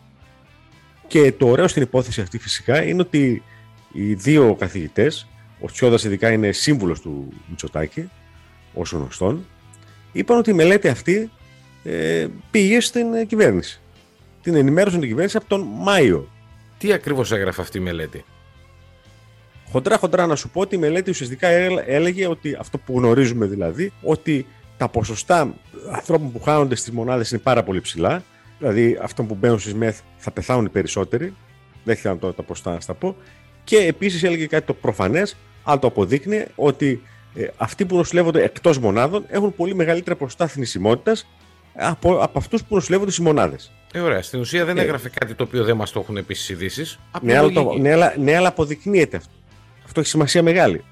Και 1.07 1.31
το 1.31 1.47
ωραίο 1.47 1.67
στην 1.67 1.81
υπόθεση 1.81 2.21
αυτή 2.21 2.37
φυσικά 2.37 2.83
είναι 2.83 3.01
ότι 3.01 3.43
οι 3.91 4.13
δύο 4.13 4.55
καθηγητές, 4.55 5.27
ο 5.59 5.71
Τσιόδα 5.71 5.97
ειδικά 6.05 6.31
είναι 6.31 6.51
σύμβουλος 6.51 7.01
του 7.01 7.33
Μητσοτάκη, 7.49 8.09
όσο 8.73 8.97
γνωστόν, 8.97 9.45
είπαν 10.11 10.37
ότι 10.37 10.49
η 10.49 10.53
μελέτη 10.53 10.87
αυτή 10.87 11.31
ε, 11.83 12.27
πήγε 12.51 12.79
στην 12.79 13.27
κυβέρνηση. 13.27 13.81
Την 14.41 14.55
ενημέρωσαν 14.55 14.99
την 14.99 15.07
κυβέρνηση 15.09 15.37
από 15.37 15.47
τον 15.47 15.61
Μάιο. 15.61 16.29
Τι 16.77 16.93
ακριβώς 16.93 17.31
έγραφε 17.31 17.61
αυτή 17.61 17.77
η 17.77 17.81
μελέτη; 17.81 18.25
Χοντρά 19.71 19.97
χοντρά 19.97 20.25
να 20.25 20.35
σου 20.35 20.49
πω 20.49 20.61
ότι 20.61 20.75
η 20.75 20.77
μελέτη 20.77 21.09
ουσιαστικά 21.09 21.47
έλεγε 21.85 22.27
ότι 22.27 22.57
αυτό 22.59 22.77
που 22.77 22.97
γνωρίζουμε 22.97 23.45
δηλαδή, 23.45 23.93
ότι 24.01 24.45
τα 24.77 24.89
ποσοστά 24.89 25.53
ανθρώπων 25.91 26.31
που 26.31 26.41
χάνονται 26.41 26.75
στις 26.75 26.91
μονάδες 26.91 27.31
είναι 27.31 27.39
πάρα 27.39 27.63
πολύ 27.63 27.81
ψηλά 27.81 28.23
Δηλαδή, 28.59 28.97
αυτό 29.01 29.23
που 29.23 29.35
μπαίνουν 29.35 29.59
στις 29.59 29.73
ΜΕΘ 29.73 29.97
θα 30.17 30.31
πεθάνουν 30.31 30.65
οι 30.65 30.69
περισσότεροι. 30.69 31.33
Δεν 31.83 31.95
θέλω 31.95 32.15
τώρα 32.15 32.33
τα 32.33 32.43
ποστά 32.43 32.73
να 32.73 32.79
στα 32.79 32.93
πω. 32.93 33.15
Και 33.63 33.77
επίσης 33.77 34.23
έλεγε 34.23 34.45
κάτι 34.45 34.65
το 34.65 34.73
προφανές, 34.73 35.35
αλλά 35.63 35.79
το 35.79 35.87
αποδείκνυε, 35.87 36.47
ότι 36.55 37.01
ε, 37.35 37.47
αυτοί 37.57 37.85
που 37.85 37.95
νοσηλεύονται 37.95 38.43
εκτός 38.43 38.77
μονάδων 38.77 39.25
έχουν 39.27 39.55
πολύ 39.55 39.75
μεγαλύτερα 39.75 40.15
ποσοστά 40.15 40.47
θνησιμότητας 40.47 41.27
από, 41.75 42.17
από 42.17 42.37
αυτούς 42.37 42.63
που 42.63 42.75
νοσηλεύονται 42.75 43.11
στις 43.11 43.23
μονάδες. 43.23 43.71
Ε, 43.93 43.99
ωραία. 43.99 44.21
Στην 44.21 44.39
ουσία 44.39 44.65
δεν 44.65 44.77
ε, 44.77 44.81
έγραφε 44.81 45.09
κάτι 45.09 45.33
το 45.33 45.43
οποίο 45.43 45.63
δεν 45.63 45.75
μας 45.75 45.91
το 45.91 45.99
έχουν 45.99 46.25
πει 46.25 46.33
στις 46.33 46.49
ειδήσεις. 46.49 46.99
Ναι, 47.21 47.37
αλλά, 47.37 47.51
το, 47.51 47.73
ναι, 47.79 47.91
αλλά, 47.91 48.13
ναι, 48.17 48.35
αλλά 48.35 48.47
αποδεικνύεται 48.47 49.17
αυτό. 49.17 49.31
Αυτό 49.85 49.99
έχει 49.99 50.09
σημασία 50.09 50.43
μεγάλη. 50.43 50.83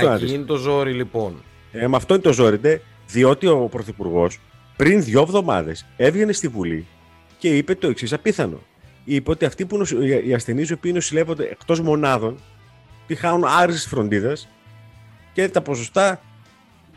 Α, 0.00 0.14
εκεί 0.14 0.34
είναι 0.34 0.44
το 0.44 0.56
ζόρι 0.56 0.92
λοιπόν. 0.92 1.42
Ε, 1.72 1.86
με 1.86 1.96
αυτό 1.96 2.14
είναι 2.14 2.22
το 2.22 2.32
ζόρι, 2.32 2.58
ναι, 2.62 2.80
διότι 3.12 3.46
ο 3.46 3.56
Πρωθυπουργός 3.56 4.38
πριν 4.76 5.02
δύο 5.02 5.20
εβδομάδες 5.20 5.86
έβγαινε 5.96 6.32
στη 6.32 6.48
Βουλή 6.48 6.86
και 7.38 7.56
είπε 7.56 7.74
το 7.74 7.88
εξής 7.88 8.12
απίθανο. 8.12 8.60
Είπε 9.04 9.30
ότι 9.30 9.44
αυτοί 9.44 9.66
που 9.66 9.76
νοσ... 9.76 9.90
οι 10.26 10.34
ασθενείς 10.34 10.68
οι 10.68 10.72
οποίοι 10.72 10.90
νοσηλεύονται 10.94 11.44
εκτός 11.44 11.80
μονάδων 11.80 12.38
τη 13.06 13.14
χάνουν 13.14 13.44
άριστη 13.44 13.88
φροντίδας 13.88 14.48
και 15.32 15.48
τα 15.48 15.60
ποσοστά 15.60 16.20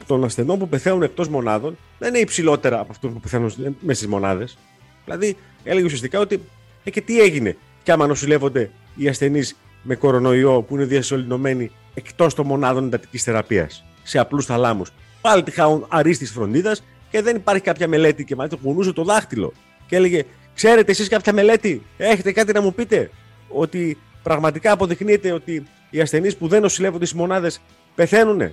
των 0.07 0.23
ασθενών 0.23 0.59
που 0.59 0.69
πεθαίνουν 0.69 1.01
εκτός 1.01 1.27
μονάδων 1.27 1.77
δεν 1.99 2.09
είναι 2.09 2.19
υψηλότερα 2.19 2.79
από 2.79 2.91
αυτούς 2.91 3.11
που 3.11 3.19
πεθαίνουν 3.19 3.51
μέσα 3.57 3.97
στις 3.99 4.07
μονάδες. 4.07 4.57
Δηλαδή, 5.05 5.37
έλεγε 5.63 5.85
ουσιαστικά 5.85 6.19
ότι 6.19 6.41
ε, 6.83 6.89
και 6.89 7.01
τι 7.01 7.21
έγινε 7.21 7.57
κι 7.83 7.91
άμα 7.91 8.07
νοσηλεύονται 8.07 8.71
οι 8.95 9.07
ασθενείς 9.07 9.55
με 9.81 9.95
κορονοϊό 9.95 10.61
που 10.61 10.75
είναι 10.75 10.85
διασωληνωμένοι 10.85 11.71
εκτός 11.93 12.33
των 12.33 12.45
μονάδων 12.45 12.85
εντατικής 12.85 13.23
θεραπείας 13.23 13.85
σε 14.03 14.19
απλούς 14.19 14.45
θαλάμους. 14.45 14.91
Πάλι 15.23 15.43
τη 15.43 15.51
χάνουν 15.51 15.85
αρίστης 15.89 16.31
φροντίδας 16.31 16.83
και 17.09 17.21
δεν 17.21 17.35
υπάρχει 17.35 17.61
κάποια 17.61 17.87
μελέτη 17.87 18.23
και 18.23 18.35
μάλιστα 18.35 18.59
κουνούσε 18.63 18.93
το 18.93 19.03
δάχτυλο 19.03 19.53
και 19.87 19.95
έλεγε 19.95 20.25
Ξέρετε 20.55 20.91
εσείς 20.91 21.07
κάποια 21.07 21.33
μελέτη, 21.33 21.81
έχετε 21.97 22.31
κάτι 22.31 22.53
να 22.53 22.61
μου 22.61 22.73
πείτε; 22.73 23.09
Ότι 23.47 23.97
πραγματικά 24.23 24.71
αποδεικνύεται 24.71 25.31
ότι 25.31 25.63
οι 25.89 26.01
ασθενείς 26.01 26.37
που 26.37 26.47
δεν 26.47 26.61
νοσηλεύονται 26.61 27.05
στις 27.05 27.17
μονάδες 27.17 27.61
πεθαίνουν 27.95 28.51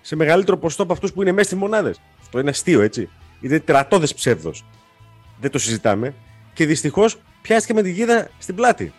σε 0.00 0.16
μεγαλύτερο 0.16 0.56
ποσοστό 0.56 0.82
από 0.82 0.92
αυτούς 0.92 1.12
που 1.12 1.22
είναι 1.22 1.32
μέσα 1.32 1.44
στις 1.44 1.58
μονάδες. 1.58 2.00
Αυτό 2.20 2.38
είναι 2.38 2.50
αστείο 2.50 2.80
έτσι. 2.80 3.08
Είναι 3.40 3.60
τερατώδες 3.60 4.14
ψεύδος. 4.14 4.64
Δεν 5.40 5.50
το 5.50 5.58
συζητάμε. 5.58 6.14
Και 6.52 6.66
δυστυχώς 6.66 7.20
πιάστηκε 7.42 7.74
με 7.74 7.82
τη 7.82 7.90
γίδα 7.90 8.30
στην 8.38 8.54
πλάτη. 8.54 8.92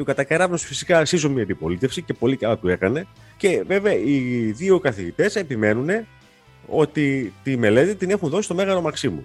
Ο 0.00 0.04
Κατακαράβνος 0.04 0.62
φυσικά 0.62 1.04
σύζωμη 1.04 1.40
αντιπολίτευση 1.40 2.02
και 2.02 2.12
πολύ 2.12 2.36
καλά 2.36 2.58
του 2.58 2.68
έκανε. 2.68 3.06
Και 3.36 3.62
βέβαια 3.66 3.94
οι 3.94 4.50
δύο 4.52 4.78
καθηγητές 4.78 5.36
επιμένουν 5.36 5.88
ότι 6.66 7.32
τη 7.42 7.56
μελέτη 7.56 7.94
την 7.94 8.10
έχουν 8.10 8.28
δώσει 8.28 8.42
στο 8.42 8.54
Μέγαρο 8.54 8.80
Μαξίμου. 8.80 9.24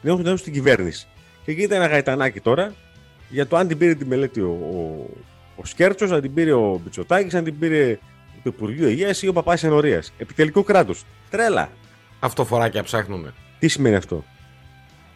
Την 0.00 0.10
έχουν 0.10 0.22
δώσει 0.22 0.36
στην 0.36 0.52
κυβέρνηση. 0.52 1.06
Και 1.44 1.52
γίνεται 1.52 1.74
ένα 1.74 1.86
γαϊτανάκι 1.86 2.40
τώρα 2.40 2.74
για 3.28 3.46
το 3.46 3.56
αν 3.56 3.68
την 3.68 3.78
πήρε 3.78 3.94
τη 3.94 4.04
μελέτη 4.04 4.40
ο, 4.40 4.48
ο, 4.50 5.06
ο 5.56 5.64
Σκέρτσος, 5.64 6.10
αν 6.10 6.20
την 6.20 6.34
πήρε 6.34 6.52
ο 6.52 6.80
Μπιτσοτάκη, 6.84 7.36
αν 7.36 7.44
την 7.44 7.58
πήρε 7.58 7.98
το 8.42 8.52
Υπουργείο 8.54 8.88
Υγείας 8.88 9.22
ή 9.22 9.28
ο 9.28 9.32
Παπάς 9.32 9.64
Ενωρία. 9.64 10.02
Επιτελικό 10.18 10.62
κράτος. 10.62 11.04
Τρέλα. 11.30 11.70
Αυτοφοράκια 12.20 12.82
ψάχνουμε. 12.82 13.34
Τι 13.58 13.68
σημαίνει 13.68 13.94
αυτό; 13.94 14.24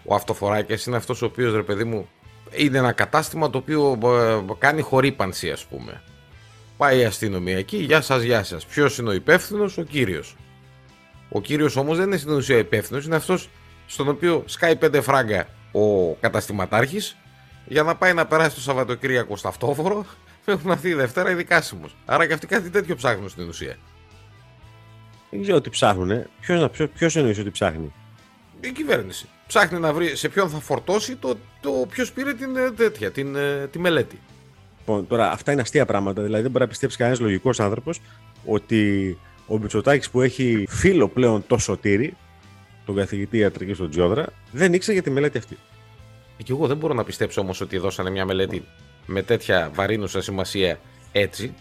Ο 0.04 0.14
αυτοφοράκιας 0.14 0.86
είναι 0.86 0.96
αυτός 0.96 1.22
ο 1.22 1.26
οποίος 1.26 1.54
ρε 1.54 1.62
παιδί 1.62 1.84
μου 1.84 2.08
είναι 2.54 2.78
ένα 2.78 2.92
κατάστημα 2.92 3.50
το 3.50 3.58
οποίο 3.58 3.98
ε, 4.04 4.54
κάνει 4.58 4.82
χορύπανση, 4.82 5.50
ας 5.50 5.64
πούμε. 5.64 6.02
Πάει 6.76 6.98
η 6.98 7.04
αστυνομία 7.04 7.56
εκεί, 7.56 7.76
γεια 7.76 8.00
σας, 8.00 8.22
γεια 8.22 8.44
σας. 8.44 8.66
Ποιος 8.66 8.98
είναι 8.98 9.08
ο 9.08 9.12
υπεύθυνος, 9.12 9.78
ο 9.78 9.82
κύριος. 9.82 10.36
Ο 11.28 11.40
κύριος 11.40 11.76
όμως 11.76 11.96
δεν 11.96 12.06
είναι 12.06 12.16
στην 12.16 12.32
ουσία 12.32 12.58
υπεύθυνος, 12.58 13.04
είναι 13.04 13.16
αυτός 13.16 13.48
στον 13.86 14.08
οποίο 14.08 14.42
σκάει 14.46 14.76
πέντε 14.76 15.00
φράγκα 15.00 15.46
ο 15.72 16.14
καταστηματάρχης 16.14 17.16
για 17.66 17.82
να 17.82 17.96
πάει 17.96 18.12
να 18.12 18.26
περάσει 18.26 18.54
το 18.54 18.60
Σαββατοκύριακο 18.60 19.36
στα 19.36 19.48
αυτόφορο. 19.48 20.06
Έχουν 20.44 20.70
αυτή 20.70 20.88
η 20.88 20.94
Δευτέρα 20.94 21.30
οι 21.30 21.34
δικάσιμου. 21.34 21.90
Άρα 22.04 22.26
και 22.26 22.32
αυτοί 22.32 22.46
κάτι 22.46 22.70
τέτοιο 22.70 22.96
ψάχνουν 22.96 23.28
στην 23.28 23.48
ουσία. 23.48 23.76
Δεν 25.30 25.42
ξέρω 25.42 25.60
τι 25.60 25.70
ψάχνουν. 25.70 26.26
Ποιο 26.40 26.70
ποιος 26.94 27.16
εννοείς 27.16 27.38
ότι 27.38 27.50
ψάχνει; 27.50 27.92
Η 28.60 28.70
κυβέρνηση. 28.70 29.28
Ψάχνει 29.50 29.78
να 29.78 29.92
βρει 29.92 30.16
σε 30.16 30.28
ποιον 30.28 30.48
θα 30.48 30.58
φορτώσει 30.58 31.16
το, 31.16 31.36
το 31.60 31.70
ποιος 31.90 32.12
πήρε 32.12 32.34
την, 32.34 32.56
ε, 32.56 32.70
τέτοια, 32.70 33.10
την, 33.10 33.36
ε, 33.36 33.68
τη 33.70 33.78
μελέτη. 33.78 34.18
Λοιπόν, 34.78 35.06
τώρα 35.06 35.30
αυτά 35.30 35.52
είναι 35.52 35.60
αστεία 35.60 35.86
πράγματα. 35.86 36.22
Δηλαδή 36.22 36.42
δεν 36.42 36.50
μπορεί 36.50 36.64
να 36.64 36.70
πιστέψει 36.70 36.96
κανένας 36.96 37.20
λογικός 37.20 37.60
άνθρωπος 37.60 38.00
ότι 38.44 39.18
ο 39.46 39.58
Μητσοτάκης 39.58 40.10
που 40.10 40.20
έχει 40.20 40.66
φίλο 40.68 41.08
πλέον 41.08 41.44
το 41.46 41.58
σωτήρι, 41.58 42.16
τον 42.84 42.94
καθηγητή 42.94 43.38
ιατρική 43.38 43.74
στον 43.74 43.90
Τζιόδρα, 43.90 44.26
δεν 44.52 44.72
ήξερε 44.72 44.92
για 44.92 45.02
τη 45.02 45.10
μελέτη 45.10 45.38
αυτή. 45.38 45.56
Και 46.36 46.52
εγώ 46.52 46.66
δεν 46.66 46.76
μπορώ 46.76 46.94
να 46.94 47.04
πιστέψω 47.04 47.40
όμως 47.40 47.60
ότι 47.60 47.78
δώσανε 47.78 48.10
μια 48.10 48.24
μελέτη 48.24 48.64
με 49.06 49.22
τέτοια 49.22 49.70
βαρύνουσα 49.74 50.22
σημασία 50.22 50.78
έτσι. 51.12 51.54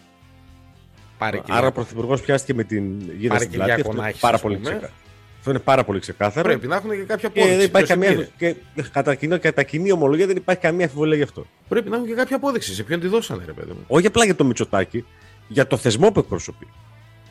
Πάρε 1.18 1.42
Άρα 1.48 1.68
ο 1.68 1.72
Πρωθυπουργός 1.72 2.22
πιάστηκε 2.22 2.54
με 2.54 2.64
την 2.64 3.12
γίδα 3.18 3.38
στην 3.38 3.52
πλάτη. 3.52 3.72
Αυτό 3.72 3.92
είναι 3.92 4.14
πάρα 4.20 4.38
πολύ 4.38 4.60
ξεκάθαρο. 4.60 4.92
Αυτό 5.40 5.52
είναι 5.52 5.60
πάρα 5.60 5.84
πολύ 5.84 6.00
ξεκάθαρο. 6.00 6.48
Πρέπει 6.48 6.68
να 6.68 6.76
έχουν 6.76 6.90
και 6.90 6.96
κάποια 6.96 7.28
απόδειξη. 7.28 7.50
Και 7.50 7.58
δεν 7.58 7.66
υπάρχει 7.66 7.88
καμία, 7.88 8.28
και, 8.38 8.56
κατά, 8.92 9.16
κοινό, 9.16 9.40
κατά 9.40 9.64
κοινή 9.64 9.92
ομολογία 9.92 10.28
δεν 10.28 10.36
υπάρχει 10.36 10.62
καμία 10.62 10.86
αμφιβολία 10.86 11.16
γι' 11.16 11.24
αυτό. 11.24 11.46
Πρέπει 11.68 11.90
να 11.90 11.96
έχουν 11.96 12.08
και 12.08 12.14
κάποια 12.14 12.36
απόδειξη. 12.36 12.74
Σε 12.74 12.84
ποιον 12.84 13.00
τη 13.00 13.08
δώσανε, 13.08 13.44
ρε 13.46 13.52
παιδί 13.52 13.72
μου. 13.72 13.84
Όχι 13.88 14.08
απλά 14.08 14.26
για 14.26 14.36
το 14.36 14.44
Μητσοτάκι, 14.44 15.06
για 15.48 15.68
το 15.68 15.78
θεσμό 15.78 16.12
που 16.12 16.20
εκπροσωπεί. 16.20 16.68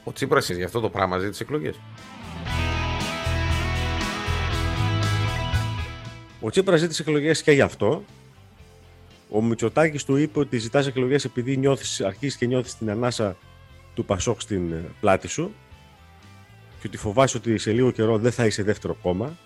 Ο 0.05 0.13
Τσίπρας 0.13 0.51
για 0.51 0.65
αυτό 0.65 0.81
το 0.81 0.89
πράγμα 0.89 1.19
ζήτησε 1.19 1.43
εκλογές. 1.43 1.81
Ο 6.41 6.51
Τσίπρας 6.51 6.81
ζήτησε 6.81 7.03
εκλογές 7.03 7.43
και 7.43 7.53
γι' 7.53 7.61
αυτό. 7.61 8.05
Ο 9.31 9.43
Μητσοτάκης 9.43 10.05
του 10.05 10.17
είπε 10.17 10.39
ότι 10.39 10.59
ζητάς 10.59 10.87
εκλογές 10.87 11.25
επειδή 11.25 11.57
νιώθεις, 11.57 12.01
αρχίζεις 12.01 12.37
και 12.37 12.47
νιώθεις 12.47 12.77
την 12.77 12.91
ανάσα 12.91 13.37
του 13.95 14.05
Πασόκ 14.05 14.41
στην 14.41 14.73
ε, 14.73 14.85
πλάτη 15.01 15.29
σου 15.29 15.55
και 16.81 16.87
ότι 16.87 16.97
φοβάσαι 16.97 17.37
ότι 17.37 17.59
σε 17.59 17.73
λίγο 17.73 17.91
καιρό 17.91 18.19
δεν 18.19 18.33
θα 18.33 18.47
είσαι 18.47 18.63
δεύτερο 18.63 18.95
κόμμα. 18.95 19.37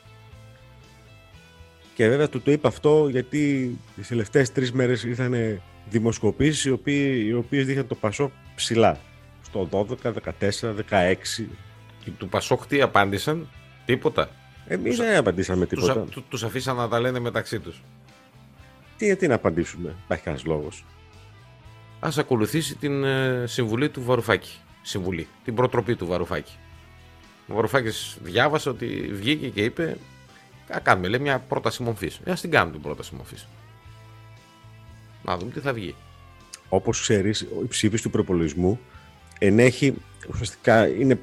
Και 1.95 2.09
βέβαια 2.09 2.29
του 2.29 2.41
το 2.41 2.51
είπα 2.51 2.69
αυτό 2.69 3.09
γιατί 3.11 3.71
τις 3.97 4.09
τελευταίες 4.09 4.53
τρεις 4.53 4.73
μέρες 4.73 5.05
ήρθαν 5.05 5.61
δημοσκοπήσεις 5.89 6.65
οι, 6.65 6.71
οποίοι, 6.71 7.25
οι 7.27 7.33
οποίες 7.33 7.67
δείχναν 7.67 7.87
το 7.87 7.95
Πασόκ 7.95 8.31
ψηλά. 8.55 8.99
Στο 9.43 9.69
12, 9.71 10.13
14, 10.41 10.75
16. 10.91 11.15
Και 12.05 12.11
του 12.19 12.29
Πασόκ 12.29 12.67
τι 12.67 12.81
απάντησαν, 12.81 13.49
τίποτα. 13.85 14.31
Εμείς 14.67 14.97
δεν 14.97 15.17
απαντήσαμε 15.17 15.67
τίποτα. 15.67 16.01
Τους, 16.01 16.23
τους 16.29 16.45
αφήσαν 16.45 16.77
να 16.77 16.89
τα 16.89 17.01
λένε 17.01 17.19
μεταξύ 17.19 17.61
τους. 17.61 17.83
Τι, 18.97 19.05
γιατί 19.05 19.27
να 19.27 19.35
απαντήσουμε, 19.35 19.95
υπάρχει 20.05 20.25
κανένας 20.25 20.47
λόγος. 20.47 20.85
Ας 22.01 22.19
ακολουθήσει 22.19 22.77
την 22.77 23.05
ε, 23.05 23.45
συμβουλή 23.47 23.89
του 23.89 24.03
Βαρουφάκη. 24.03 24.59
Συμβουλή, 24.83 25.27
την 25.45 25.55
προτροπή 25.55 25.97
του 25.97 26.07
Βαρουφάκη. 26.07 26.53
Ο 27.47 27.55
Βαρουφάκη 27.55 27.91
διάβασε 28.23 28.69
ότι 28.69 29.11
βγήκε 29.13 29.49
και 29.49 29.65
είπε: 29.65 29.97
Α 30.69 30.81
κάνουμε 30.81 31.09
λέει, 31.09 31.21
μια 31.21 31.39
πρόταση 31.39 31.83
μορφής. 31.83 32.21
Ε, 32.25 32.31
ας 32.31 32.41
την 32.41 32.51
κάνουμε 32.51 32.73
την 32.73 32.83
πρόταση 32.83 33.15
μορφής. 33.15 33.47
Να 35.23 35.37
δούμε 35.37 35.51
τι 35.51 35.61
θα 35.61 35.73
βγει. 35.73 35.95
Όπως 36.69 37.01
ξέρεις, 37.01 37.41
η 37.41 37.67
ψήφιση 37.69 38.03
του 38.03 38.11
προπολογισμού 38.11 38.81
ενέχει 39.39 39.95
ουσιαστικά 40.31 40.89
είναι 40.89 41.19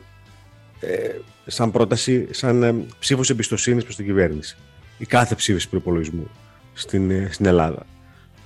ε, 0.80 1.10
σαν 1.46 1.72
πρόταση, 1.72 2.28
σαν 2.34 2.64
ε, 2.64 2.86
ψήφος 3.00 3.30
εμπιστοσύνης 3.30 3.84
προς 3.84 3.96
την 3.96 4.06
κυβέρνηση. 4.06 4.58
Η 4.98 5.06
κάθε 5.06 5.36
ψήφιση 5.36 5.70
προπολογισμού 5.70 6.30
στην, 6.74 7.12
ε, 7.12 7.30
στην 7.32 7.46
Ελλάδα. 7.46 7.86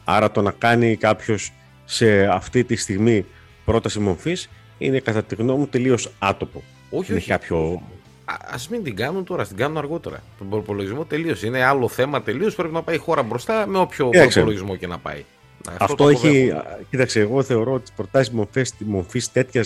Άρα 0.03 0.31
το 0.31 0.41
να 0.41 0.51
κάνει 0.51 0.95
κάποιος 0.95 1.51
σε 1.85 2.25
αυτή 2.25 2.63
τη 2.63 2.75
στιγμή 2.75 3.25
πρόταση 3.65 3.99
μορφής 3.99 4.49
είναι 4.77 4.99
κατά 4.99 5.23
τη 5.23 5.35
γνώμη 5.35 5.59
μου 5.59 5.67
τελείως 5.67 6.11
άτοπο. 6.19 6.63
Όχι, 6.97 7.11
είναι 7.11 7.19
όχι. 7.19 7.29
κάποιο. 7.29 7.81
Α 8.25 8.57
μην 8.69 8.83
την 8.83 8.95
κάνουν 8.95 9.23
τώρα, 9.23 9.45
την 9.45 9.55
κάνουν 9.55 9.77
αργότερα. 9.77 10.23
Τον 10.37 10.49
προπολογισμό 10.49 11.05
τελείω. 11.05 11.35
Είναι 11.45 11.63
άλλο 11.63 11.87
θέμα 11.87 12.21
τελείως. 12.21 12.55
Πρέπει 12.55 12.73
να 12.73 12.81
πάει 12.81 12.95
η 12.95 12.99
χώρα 12.99 13.23
μπροστά 13.23 13.67
με 13.67 13.77
όποιο 13.77 14.09
προπολογισμό 14.09 14.75
και 14.75 14.87
να 14.87 14.97
πάει. 14.97 15.23
Αυτό, 15.67 15.83
Αυτό 15.83 16.09
έχει. 16.09 16.53
Κοίταξε, 16.89 17.19
εγώ 17.19 17.43
θεωρώ 17.43 17.79
τις 17.79 17.91
προτάσεις 17.91 18.33
μορφής 18.79 19.31
τέτοια 19.31 19.63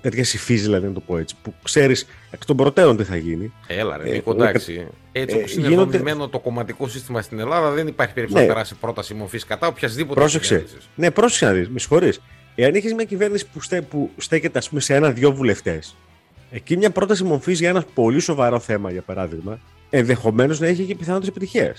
τέτοιας 0.00 0.34
υφής, 0.34 0.62
δηλαδή 0.62 0.86
να 0.86 0.92
το 0.92 1.00
πω 1.00 1.18
έτσι, 1.18 1.34
που 1.42 1.54
ξέρεις 1.62 2.06
εκ 2.30 2.44
των 2.44 2.56
προτέρων 2.56 2.96
τι 2.96 3.04
θα 3.04 3.16
γίνει. 3.16 3.52
Έλα, 3.66 3.96
ρε, 3.96 4.10
ε, 4.10 4.22
εντάξει. 4.26 4.86
Έτσι 5.12 5.36
όπως 5.36 5.50
ε, 5.50 5.54
είναι 5.58 5.68
γίνονται... 5.68 6.28
το 6.30 6.38
κομματικό 6.38 6.88
σύστημα 6.88 7.22
στην 7.22 7.38
Ελλάδα, 7.38 7.70
δεν 7.70 7.86
υπάρχει 7.86 8.14
περίπτωση 8.14 8.42
ναι. 8.42 8.48
να 8.48 8.54
περάσει 8.54 8.74
πρόταση 8.74 9.14
μορφής 9.14 9.44
κατά 9.44 9.66
οποιασδήποτε 9.66 10.20
Πρόσεξε. 10.20 10.64
Ναι, 10.94 11.10
πρόσεξε 11.10 11.44
να 11.44 11.52
δεις, 11.52 11.68
με 11.68 11.78
συγχωρείς. 11.78 12.20
Εάν 12.54 12.74
έχει 12.74 12.94
μια 12.94 13.04
κυβέρνηση 13.04 13.46
που, 13.52 13.60
στέ, 13.60 13.80
που 13.80 14.10
στέκεται 14.16 14.58
ας 14.58 14.68
πούμε, 14.68 14.80
σε 14.80 14.94
ένα-δυο 14.94 15.32
βουλευτές, 15.32 15.96
εκεί 16.50 16.76
μια 16.76 16.90
πρόταση 16.90 17.24
μορφής 17.24 17.58
για 17.58 17.68
ένα 17.68 17.84
πολύ 17.94 18.20
σοβαρό 18.20 18.58
θέμα, 18.58 18.90
για 18.90 19.02
παράδειγμα, 19.02 19.58
ενδεχομένως 19.90 20.60
να 20.60 20.66
έχει 20.66 20.84
και 20.84 20.94
πιθανότητε 20.94 21.30
επιτυχία. 21.30 21.74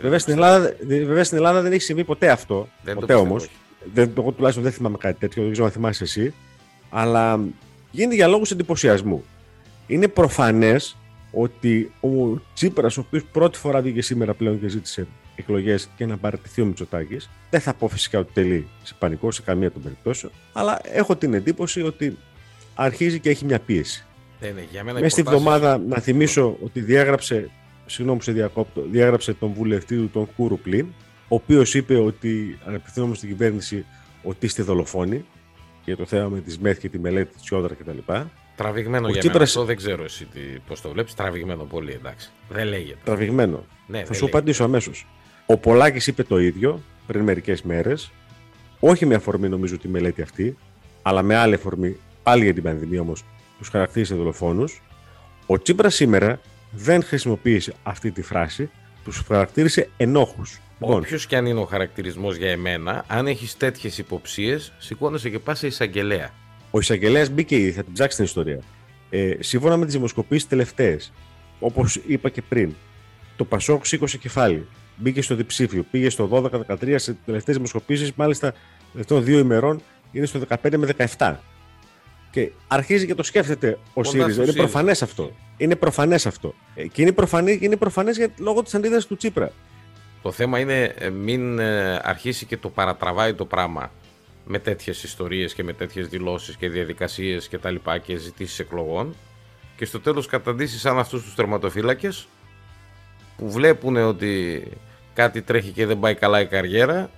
Βέβαια, 0.00 0.18
στην 0.18 0.32
Ελλάδα, 0.32 0.76
βέβαια 0.86 1.24
στην 1.24 1.36
Ελλάδα 1.36 1.62
δεν 1.62 1.72
έχει 1.72 1.82
συμβεί 1.82 2.04
ποτέ 2.04 2.30
αυτό. 2.30 2.68
Δεν 2.82 2.94
ποτέ 2.94 3.14
όμως. 3.14 3.48
Εγώ 3.94 4.32
τουλάχιστον 4.32 4.64
δεν 4.64 4.72
θυμάμαι 4.72 4.96
κάτι 4.96 5.18
τέτοιο, 5.18 5.42
δεν 5.42 5.52
ξέρω 5.52 5.66
αν 5.66 5.72
θυμάσαι 5.72 6.04
εσύ. 6.04 6.34
Αλλά 6.90 7.40
γίνεται 7.90 8.14
για 8.14 8.26
λόγους 8.26 8.50
εντυπωσιασμού. 8.50 9.24
Είναι 9.86 10.08
προφανές 10.08 10.96
ότι 11.32 11.92
ο 12.00 12.40
Τσίπρας, 12.54 12.96
ο 12.96 13.00
οποίος 13.06 13.24
πρώτη 13.32 13.58
φορά 13.58 13.80
βγήκε 13.80 14.02
σήμερα 14.02 14.34
πλέον 14.34 14.60
και 14.60 14.68
ζήτησε 14.68 15.06
εκλογές 15.34 15.88
και 15.96 16.06
να 16.06 16.16
παραιτηθεί 16.16 16.62
ο 16.62 16.64
Μητσοτάκης. 16.64 17.30
Δεν 17.50 17.60
θα 17.60 17.74
πω 17.74 17.88
φυσικά 17.88 18.18
ότι 18.18 18.32
τελεί 18.32 18.68
σε 18.82 18.94
πανικό 18.98 19.30
σε 19.30 19.42
καμία 19.42 19.70
των 19.70 19.82
περιπτώσεων, 19.82 20.32
αλλά 20.52 20.80
έχω 20.82 21.16
την 21.16 21.34
εντύπωση 21.34 21.82
ότι 21.82 22.18
αρχίζει 22.80 23.18
και 23.20 23.30
έχει 23.30 23.44
μια 23.44 23.58
πίεση. 23.58 24.04
Ναι, 24.40 24.48
ναι, 24.48 24.64
για 24.70 24.84
μένα 24.84 25.00
Μέσα 25.00 25.10
στη 25.10 25.22
βδομάδα, 25.22 25.78
να 25.78 25.98
θυμίσω 25.98 26.56
ότι 26.62 26.80
διάγραψε, 26.80 27.50
συγγνώμη 27.86 28.22
σε 28.22 28.32
διακόπτω, 28.32 28.84
διάγραψε 28.90 29.34
τον 29.34 29.52
βουλευτή 29.52 29.96
του, 29.96 30.10
τον 30.12 30.28
Κούρου 30.36 30.58
Πλήν, 30.58 30.86
ο 31.28 31.34
οποίος 31.34 31.74
είπε 31.74 31.96
ότι, 31.96 32.58
απευθυνόμαστε 32.64 33.26
στην 33.26 33.36
κυβέρνηση, 33.36 33.84
ότι 34.22 34.46
είστε 34.46 34.62
δολοφόνοι 34.62 35.24
για 35.84 35.96
το 35.96 36.06
θέμα 36.06 36.28
με 36.28 36.40
τη 36.40 36.56
ΜΕΘ 36.60 36.78
και 36.78 36.88
τη 36.88 36.98
μελέτη 36.98 37.32
της 37.32 37.42
Τσιόδρα 37.42 37.74
κτλ. 37.74 38.12
Τραβηγμένο 38.56 39.08
για 39.08 39.18
Τσίπρας... 39.18 39.32
μένα 39.32 39.44
αυτό, 39.44 39.64
δεν 39.64 39.76
ξέρω 39.76 40.04
εσύ 40.04 40.28
πώς 40.66 40.80
το 40.80 40.90
βλέπεις. 40.90 41.14
Τραβηγμένο 41.14 41.64
πολύ, 41.64 41.92
εντάξει. 41.92 42.30
Δεν 42.48 42.66
λέγεται. 42.66 42.98
Τραβηγμένο. 43.04 43.64
Ναι, 43.86 44.04
Θα 44.04 44.14
σου 44.14 44.24
απαντήσω 44.24 44.64
αμέσως. 44.64 45.06
Ο 45.46 45.56
Πολάκης 45.56 46.06
είπε 46.06 46.22
το 46.22 46.38
ίδιο 46.38 46.82
πριν 47.06 47.22
μερικές 47.22 47.62
μέρες. 47.62 48.10
Όχι 48.80 49.06
με 49.06 49.14
αφορμή 49.14 49.48
νομίζω 49.48 49.78
τη 49.78 49.88
μελέτη 49.88 50.22
αυτή, 50.22 50.56
αλλά 51.02 51.22
με 51.22 51.36
άλλη 51.36 51.54
αφορμή 51.54 51.96
πάλι 52.28 52.44
για 52.44 52.54
την 52.54 52.62
πανδημία 52.62 53.00
όμως 53.00 53.24
τους 53.58 53.68
χαρακτήρισε 53.68 54.14
δολοφόνους. 54.14 54.82
Ο 55.46 55.62
Τσίπρας 55.62 55.94
σήμερα 55.94 56.40
δεν 56.70 57.02
χρησιμοποίησε 57.02 57.74
αυτή 57.82 58.10
τη 58.10 58.22
φράση, 58.22 58.70
τους 59.04 59.22
χαρακτήρισε 59.26 59.88
ενόχους. 59.96 60.60
Λοιπόν. 60.80 60.96
Όποιος 60.96 61.26
και 61.26 61.36
αν 61.36 61.46
είναι 61.46 61.60
ο 61.60 61.64
χαρακτηρισμός 61.64 62.36
για 62.36 62.50
εμένα, 62.50 63.04
αν 63.06 63.26
έχεις 63.26 63.56
τέτοιες 63.56 63.98
υποψίες, 63.98 64.72
σηκώνεσαι 64.78 65.30
και 65.30 65.38
πας 65.38 65.58
σε 65.58 65.66
εισαγγελέα. 65.66 66.30
Ο 66.70 66.78
εισαγγελέας 66.78 67.30
μπήκε 67.30 67.56
ήδη, 67.56 67.72
θα 67.72 67.82
την 67.82 67.92
ψάξει 67.92 68.16
την 68.16 68.24
ιστορία. 68.24 68.60
Ε, 69.10 69.34
σύμφωνα 69.38 69.76
με 69.76 69.84
τις 69.84 69.94
δημοσκοπήσεις 69.94 70.48
τελευταίες, 70.48 71.12
όπως 71.60 72.00
είπα 72.06 72.28
και 72.28 72.42
πριν, 72.42 72.74
το 73.36 73.44
Πασόκ 73.44 73.86
σήκωσε 73.86 74.18
κεφάλι. 74.18 74.66
Μπήκε 74.96 75.22
στο 75.22 75.34
διψήφιο, 75.34 75.84
πήγε 75.90 76.10
στο 76.10 76.26
12-13 76.26 76.98
σε 76.98 77.16
τελευταίες 77.24 77.56
δημοσκοπήσεις, 77.56 78.12
μάλιστα 78.12 78.54
τελευταίων 78.92 79.24
δύο 79.24 79.38
ημερών 79.38 79.82
είναι 80.12 80.26
στο 80.26 80.40
15 80.62 80.76
με 80.76 80.88
17. 81.16 81.34
Και 82.38 82.52
αρχίζει 82.68 83.06
και 83.06 83.14
το 83.14 83.22
σκέφτεται 83.22 83.78
ο 83.94 84.04
ΣΥΡΙΖΑ. 84.04 84.42
Είναι 84.42 84.52
προφανές 84.52 85.02
αυτό. 85.02 85.32
Είναι 85.56 85.76
προφανές 85.76 86.26
αυτό. 86.26 86.54
Ε, 86.74 86.86
και 86.86 87.02
είναι 87.02 87.12
προφανέ, 87.12 87.58
είναι 87.60 87.76
προφανές 87.76 88.28
λόγω 88.38 88.62
της 88.62 88.74
αντίδρασης 88.74 89.06
του 89.06 89.16
Τσίπρα. 89.16 89.52
Το 90.22 90.32
θέμα 90.32 90.58
είναι 90.58 90.94
ε, 90.98 91.08
μην 91.08 91.58
ε, 91.58 92.00
αρχίσει 92.02 92.46
και 92.46 92.56
το 92.56 92.68
παρατραβάει 92.68 93.34
το 93.34 93.44
πράγμα 93.44 93.90
με 94.44 94.58
τέτοιες 94.58 95.02
ιστορίες 95.02 95.54
και 95.54 95.62
με 95.62 95.72
τέτοιες 95.72 96.08
δηλώσεις 96.08 96.56
και 96.56 96.68
διαδικασίες 96.68 97.48
και 97.48 97.58
τα 97.58 97.70
λοιπά 97.70 97.98
και 97.98 98.16
ζητήσεις 98.16 98.58
εκλογών 98.58 99.14
και 99.76 99.84
στο 99.84 100.00
τέλος 100.00 100.26
καταντήσεις 100.26 100.80
σαν 100.80 100.98
αυτούς 100.98 101.22
τους 101.22 101.34
τερματοφύλακες 101.34 102.28
που 103.36 103.50
βλέπουν 103.50 103.96
ότι 103.96 104.62
κάτι 105.14 105.42
τρέχει 105.42 105.70
και 105.70 105.86
δεν 105.86 105.98
πάει 105.98 106.14
καλά 106.14 106.40
η 106.40 106.46
καριέρα 106.46 107.10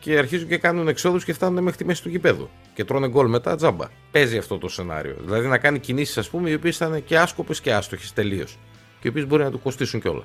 και 0.00 0.18
αρχίζουν 0.18 0.48
και 0.48 0.58
κάνουν 0.58 0.88
εξόδους 0.88 1.24
και 1.24 1.32
φτάνουν 1.32 1.62
μέχρι 1.62 1.78
τη 1.78 1.84
μέση 1.84 2.02
του 2.02 2.08
γηπέδου. 2.08 2.48
Και 2.74 2.84
τρώνε 2.84 3.08
γκολ 3.08 3.28
μετά 3.28 3.56
τζάμπα. 3.56 3.86
Παίζει 4.10 4.38
αυτό 4.38 4.58
το 4.58 4.68
σενάριο. 4.68 5.16
Δηλαδή 5.24 5.46
να 5.46 5.58
κάνει 5.58 5.78
κινήσεις, 5.78 6.18
ας 6.18 6.28
πούμε, 6.28 6.50
οι 6.50 6.54
οποίες 6.54 6.76
θα 6.76 6.86
είναι 6.86 7.00
και 7.00 7.18
άσκοπες 7.18 7.60
και 7.60 7.72
άστοχες 7.72 8.12
τελείως. 8.12 8.58
Και 9.00 9.08
οι 9.08 9.08
οποίες 9.08 9.26
μπορεί 9.26 9.42
να 9.42 9.50
του 9.50 9.60
κοστίσουν 9.60 10.00
κιόλα. 10.00 10.22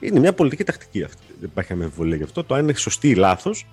Είναι 0.00 0.20
μια 0.20 0.32
πολιτική 0.32 0.64
τακτική 0.64 1.02
αυτή. 1.02 1.22
Δεν 1.40 1.48
υπάρχει 1.52 1.72
αμφιβολία 1.72 2.16
γι' 2.16 2.22
αυτό. 2.22 2.44
Το 2.44 2.54
αν 2.54 2.62
είναι 2.62 2.74
σωστή 2.74 3.08
ή 3.08 3.14
λάθος, 3.14 3.66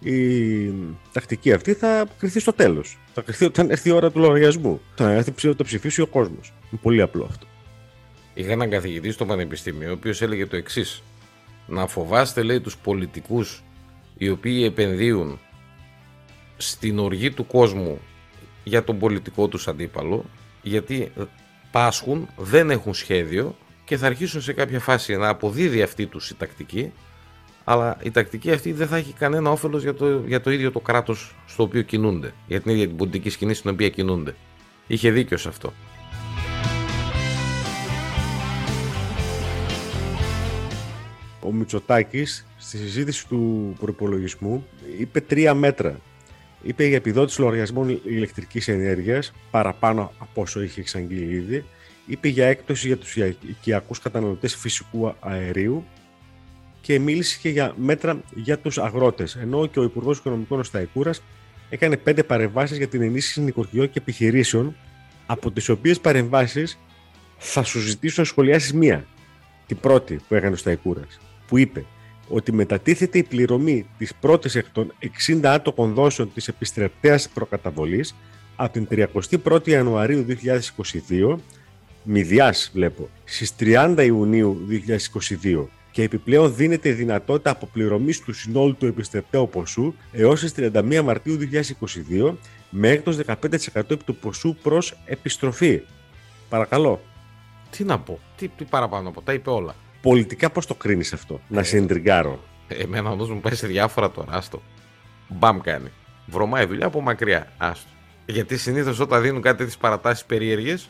η 0.00 0.72
τακτική 1.12 1.52
αυτή 1.52 1.74
θα 1.74 2.06
κρυθεί 2.18 2.40
στο 2.40 2.52
τέλος. 2.52 2.98
Θα 3.14 3.20
κρυθεί 3.20 3.44
όταν 3.44 3.70
έρθει 3.70 3.88
η 3.88 3.92
ώρα 3.92 4.10
του 4.10 4.18
λογαριασμού. 4.18 4.80
Θα 4.94 5.10
έρθει 5.10 5.54
το 5.54 5.64
ψηφίσει 5.64 6.00
ο 6.00 6.06
κόσμος. 6.06 6.52
Είναι 6.70 6.80
πολύ 6.82 7.02
απλό 7.02 7.24
αυτό. 7.24 7.46
Είχα 8.34 8.52
έναν 8.52 8.70
καθηγητή 8.70 9.10
στο 9.10 9.26
Πανεπιστήμιο, 9.26 9.88
ο 9.90 9.92
οποίος 9.92 10.22
έλεγε 10.22 10.46
το 10.46 10.56
εξής. 10.56 11.02
Να 11.66 11.86
φοβάστε, 11.86 12.42
λέει, 12.42 12.60
τους 12.60 12.76
πολιτικούς 12.76 13.62
οι 14.16 14.28
οποίοι 14.28 14.62
επενδύουν 14.66 15.38
στην 16.58 16.98
οργή 16.98 17.30
του 17.30 17.46
κόσμου 17.46 18.00
για 18.64 18.84
τον 18.84 18.98
πολιτικό 18.98 19.48
τους 19.48 19.68
αντίπαλο, 19.68 20.24
γιατί 20.62 21.12
πάσχουν, 21.70 22.28
δεν 22.36 22.70
έχουν 22.70 22.94
σχέδιο 22.94 23.56
και 23.84 23.96
θα 23.96 24.06
αρχίσουν 24.06 24.40
σε 24.40 24.52
κάποια 24.52 24.80
φάση 24.80 25.16
να 25.16 25.28
αποδίδει 25.28 25.82
αυτή 25.82 26.06
τους 26.06 26.30
η 26.30 26.34
τακτική, 26.34 26.92
αλλά 27.64 27.98
η 28.02 28.10
τακτική 28.10 28.52
αυτή 28.52 28.72
δεν 28.72 28.86
θα 28.86 28.96
έχει 28.96 29.12
κανένα 29.12 29.50
όφελος 29.50 29.82
για 29.82 29.94
το, 29.94 30.22
για 30.26 30.40
το 30.40 30.50
ίδιο 30.50 30.72
το 30.72 30.80
κράτος 30.80 31.34
στο 31.46 31.62
οποίο 31.62 31.82
κινούνται, 31.82 32.32
για 32.46 32.60
την 32.60 32.70
ίδια 32.70 32.86
την 32.86 32.96
πολιτική 32.96 33.30
σκηνή 33.30 33.54
στην 33.54 33.70
οποία 33.70 33.88
κινούνται. 33.88 34.34
Είχε 34.86 35.10
δίκιο 35.10 35.36
σε 35.36 35.48
αυτό. 35.48 35.72
Ο 41.40 41.52
Μητσοτάκης 41.52 42.46
στη 42.56 42.76
συζήτηση 42.76 43.28
του 43.28 43.74
προπολογισμού 43.80 44.66
είπε 44.98 45.20
τρία 45.20 45.54
μέτρα. 45.54 46.00
Είπε 46.62 46.86
για 46.86 46.96
επιδότηση 46.96 47.40
λογαριασμών 47.40 48.00
ηλεκτρικής 48.04 48.68
ενέργειας 48.68 49.32
παραπάνω 49.50 50.12
από 50.18 50.42
όσο 50.42 50.62
είχε 50.62 50.80
εξαγγείλει 50.80 51.34
ήδη. 51.34 51.64
Είπε 52.06 52.28
για 52.28 52.46
έκπτωση 52.46 52.86
για 52.86 52.96
τους 52.96 53.16
οικιακούς 53.48 53.98
καταναλωτές 53.98 54.56
φυσικού 54.56 55.14
αερίου 55.20 55.84
και 56.80 56.98
μίλησε 56.98 57.38
και 57.42 57.48
για 57.48 57.74
μέτρα 57.76 58.20
για 58.34 58.58
τους 58.58 58.78
αγρότες. 58.78 59.36
Ενώ 59.36 59.66
και 59.66 59.80
ο 59.80 59.82
Υπουργός 59.82 60.18
Οικονομικών 60.18 60.64
Σταϊκούρας 60.64 61.22
έκανε 61.68 61.96
πέντε 61.96 62.22
παρεμβάσεις 62.22 62.76
για 62.76 62.88
την 62.88 63.02
ενίσχυση 63.02 63.40
νοικοκυριών 63.40 63.90
και 63.90 63.98
επιχειρήσεων, 63.98 64.76
από 65.26 65.50
τις 65.50 65.68
οποίες 65.68 66.00
παρεμβάσεις 66.00 66.78
θα 67.36 67.62
σου 67.62 67.80
ζητήσω 67.80 68.20
να 68.20 68.26
σχολιάσεις 68.26 68.72
μία. 68.72 69.06
Την 69.66 69.78
πρώτη 69.80 70.20
που 70.28 70.34
έκανε 70.34 70.54
ο 70.54 70.56
Σταϊκούρα, 70.56 71.06
που 71.46 71.58
είπε 71.58 71.84
ότι 72.28 72.52
μετατίθεται 72.52 73.18
η 73.18 73.22
πληρωμή 73.22 73.86
της 73.98 74.14
πρώτης 74.14 74.54
εκ 74.54 74.66
των 74.72 74.92
60 75.26 75.40
άτοκων 75.44 75.94
δόσεων 75.94 76.32
της 76.34 76.48
επιστρεπτέας 76.48 77.28
προκαταβολής 77.28 78.14
από 78.56 78.72
την 78.72 78.88
31η 79.44 79.68
Ιανουαρίου 79.68 80.26
2022, 81.08 81.36
μηδιάς 82.02 82.70
βλέπω, 82.74 83.08
στις 83.24 83.54
30 83.58 84.04
Ιουνίου 84.06 84.66
2022 85.42 85.68
και 85.90 86.02
επιπλέον 86.02 86.54
δίνεται 86.54 86.88
η 86.88 86.92
δυνατότητα 86.92 87.50
αποπληρωμής 87.50 88.20
του 88.20 88.32
συνόλου 88.32 88.74
του 88.74 88.86
επιστρεπτέου 88.86 89.48
ποσού 89.48 89.94
έως 90.12 90.40
τις 90.40 90.54
31 90.56 91.00
Μαρτίου 91.04 91.38
2022 92.20 92.34
με 92.70 92.88
έκπτωση 92.88 93.20
15% 93.26 93.36
επί 93.74 94.04
του 94.04 94.16
ποσού 94.16 94.56
προς 94.62 94.96
επιστροφή. 95.04 95.82
Παρακαλώ. 96.48 97.00
Τι 97.70 97.84
να 97.84 97.98
πω, 97.98 98.18
τι, 98.36 98.48
τι 98.48 98.64
παραπάνω 98.64 99.08
από 99.08 99.22
τα 99.22 99.32
είπε 99.32 99.50
όλα. 99.50 99.74
Πολιτικά 100.00 100.50
πώς 100.50 100.66
το 100.66 100.74
κρίνεις 100.74 101.12
αυτό, 101.12 101.40
να 101.48 101.62
σε 101.62 101.76
εντριγκάρω. 101.76 102.40
Εμένα 102.68 103.10
όμως 103.10 103.30
μου 103.30 103.40
πάει 103.40 103.54
σε 103.54 103.66
διάφορα 103.66 104.10
τώρα, 104.10 104.32
άστο. 104.32 104.62
Μπαμ 105.28 105.60
κάνει. 105.60 105.90
Βρωμάει 106.26 106.64
δουλειά 106.64 106.86
από 106.86 107.00
μακριά, 107.00 107.52
άστο. 107.58 107.88
Γιατί 108.26 108.56
συνήθως 108.56 109.00
όταν 109.00 109.22
δίνουν 109.22 109.42
κάτι 109.42 109.66
τι 109.66 109.74
παρατάσεις 109.80 110.24
περίεργες, 110.24 110.88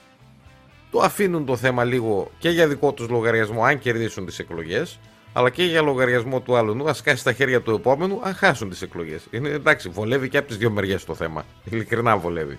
το 0.91 1.01
αφήνουν 1.01 1.45
το 1.47 1.57
θέμα 1.57 1.85
λίγο 1.85 2.31
και 2.39 2.51
για 2.51 2.69
δικό 2.69 2.93
τους 2.93 3.09
λογαριασμό, 3.09 3.65
αν 3.65 3.79
κερδίσουν 3.79 4.27
τις 4.27 4.39
εκλογές, 4.39 4.99
αλλά 5.33 5.51
και 5.51 5.65
για 5.65 5.83
λογαριασμό 5.83 6.41
του 6.41 6.57
άλλου, 6.57 6.89
ας 6.89 7.03
κάσει 7.03 7.17
στα 7.17 7.33
χέρια 7.33 7.61
του 7.61 7.71
επόμενου, 7.71 8.21
αν 8.23 8.35
χάσουν 8.35 8.71
τις 8.71 8.83
εκλογές. 8.83 9.27
Είναι 9.31 9.49
εντάξει, 9.49 9.89
βολεύει 9.89 10.29
και 10.29 10.39
από 10.39 10.49
τις 10.49 10.57
δύο 10.57 10.71
μεριές 10.71 11.05
το 11.05 11.15
θέμα. 11.15 11.45
Ειλικρινά 11.65 12.17
βολεύει. 12.17 12.59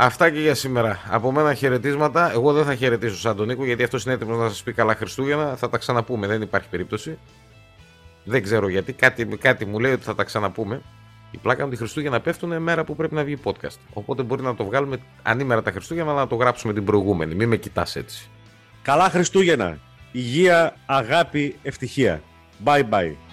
Αυτά 0.00 0.30
και 0.30 0.40
για 0.40 0.54
σήμερα. 0.54 1.00
Από 1.08 1.32
μένα 1.32 1.54
χαιρετίσματα. 1.54 2.32
Εγώ 2.32 2.52
δεν 2.52 2.64
θα 2.64 2.74
χαιρετήσω 2.74 3.16
σαν 3.16 3.36
τον 3.36 3.46
Νίκο 3.46 3.64
γιατί 3.64 3.82
αυτός 3.82 4.04
είναι 4.04 4.14
έτοιμος 4.14 4.38
να 4.38 4.48
σας 4.48 4.62
πει 4.62 4.72
καλά 4.72 4.94
Χριστούγεννα. 4.94 5.56
Θα 5.56 5.68
τα 5.68 5.78
ξαναπούμε. 5.78 6.26
Δεν 6.26 6.42
υπάρχει 6.42 6.68
περίπτωση. 6.68 7.18
Δεν 8.24 8.42
ξέρω 8.42 8.68
γιατί. 8.68 8.92
Κάτι, 8.92 9.24
κάτι 9.24 9.66
μου 9.66 9.78
λέει 9.78 9.92
ότι 9.92 10.04
θα 10.04 10.14
τα 10.14 10.24
ξαναπούμε. 10.24 10.82
Η 11.30 11.38
πλάκα 11.38 11.64
μου 11.64 11.70
τη 11.70 11.76
Χριστούγεννα 11.76 12.20
πέφτουν 12.20 12.62
μέρα 12.62 12.84
που 12.84 12.96
πρέπει 12.96 13.14
να 13.14 13.24
βγει 13.24 13.38
podcast. 13.44 13.78
Οπότε 13.92 14.22
μπορεί 14.22 14.42
να 14.42 14.54
το 14.54 14.64
βγάλουμε 14.64 14.98
ανήμερα 15.22 15.62
τα 15.62 15.70
Χριστούγεννα 15.70 16.12
να 16.12 16.26
το 16.26 16.34
γράψουμε 16.34 16.72
την 16.72 16.84
προηγούμενη. 16.84 17.34
Μην 17.34 17.48
με 17.48 17.56
κοιτάς 17.56 17.96
έτσι. 17.96 18.28
Καλά 18.82 19.10
Χριστούγεννα. 19.10 19.78
Υγεία, 20.12 20.76
αγάπη, 20.86 21.56
ευτυχία. 21.62 22.22
Bye 22.64 22.88
bye. 22.90 23.27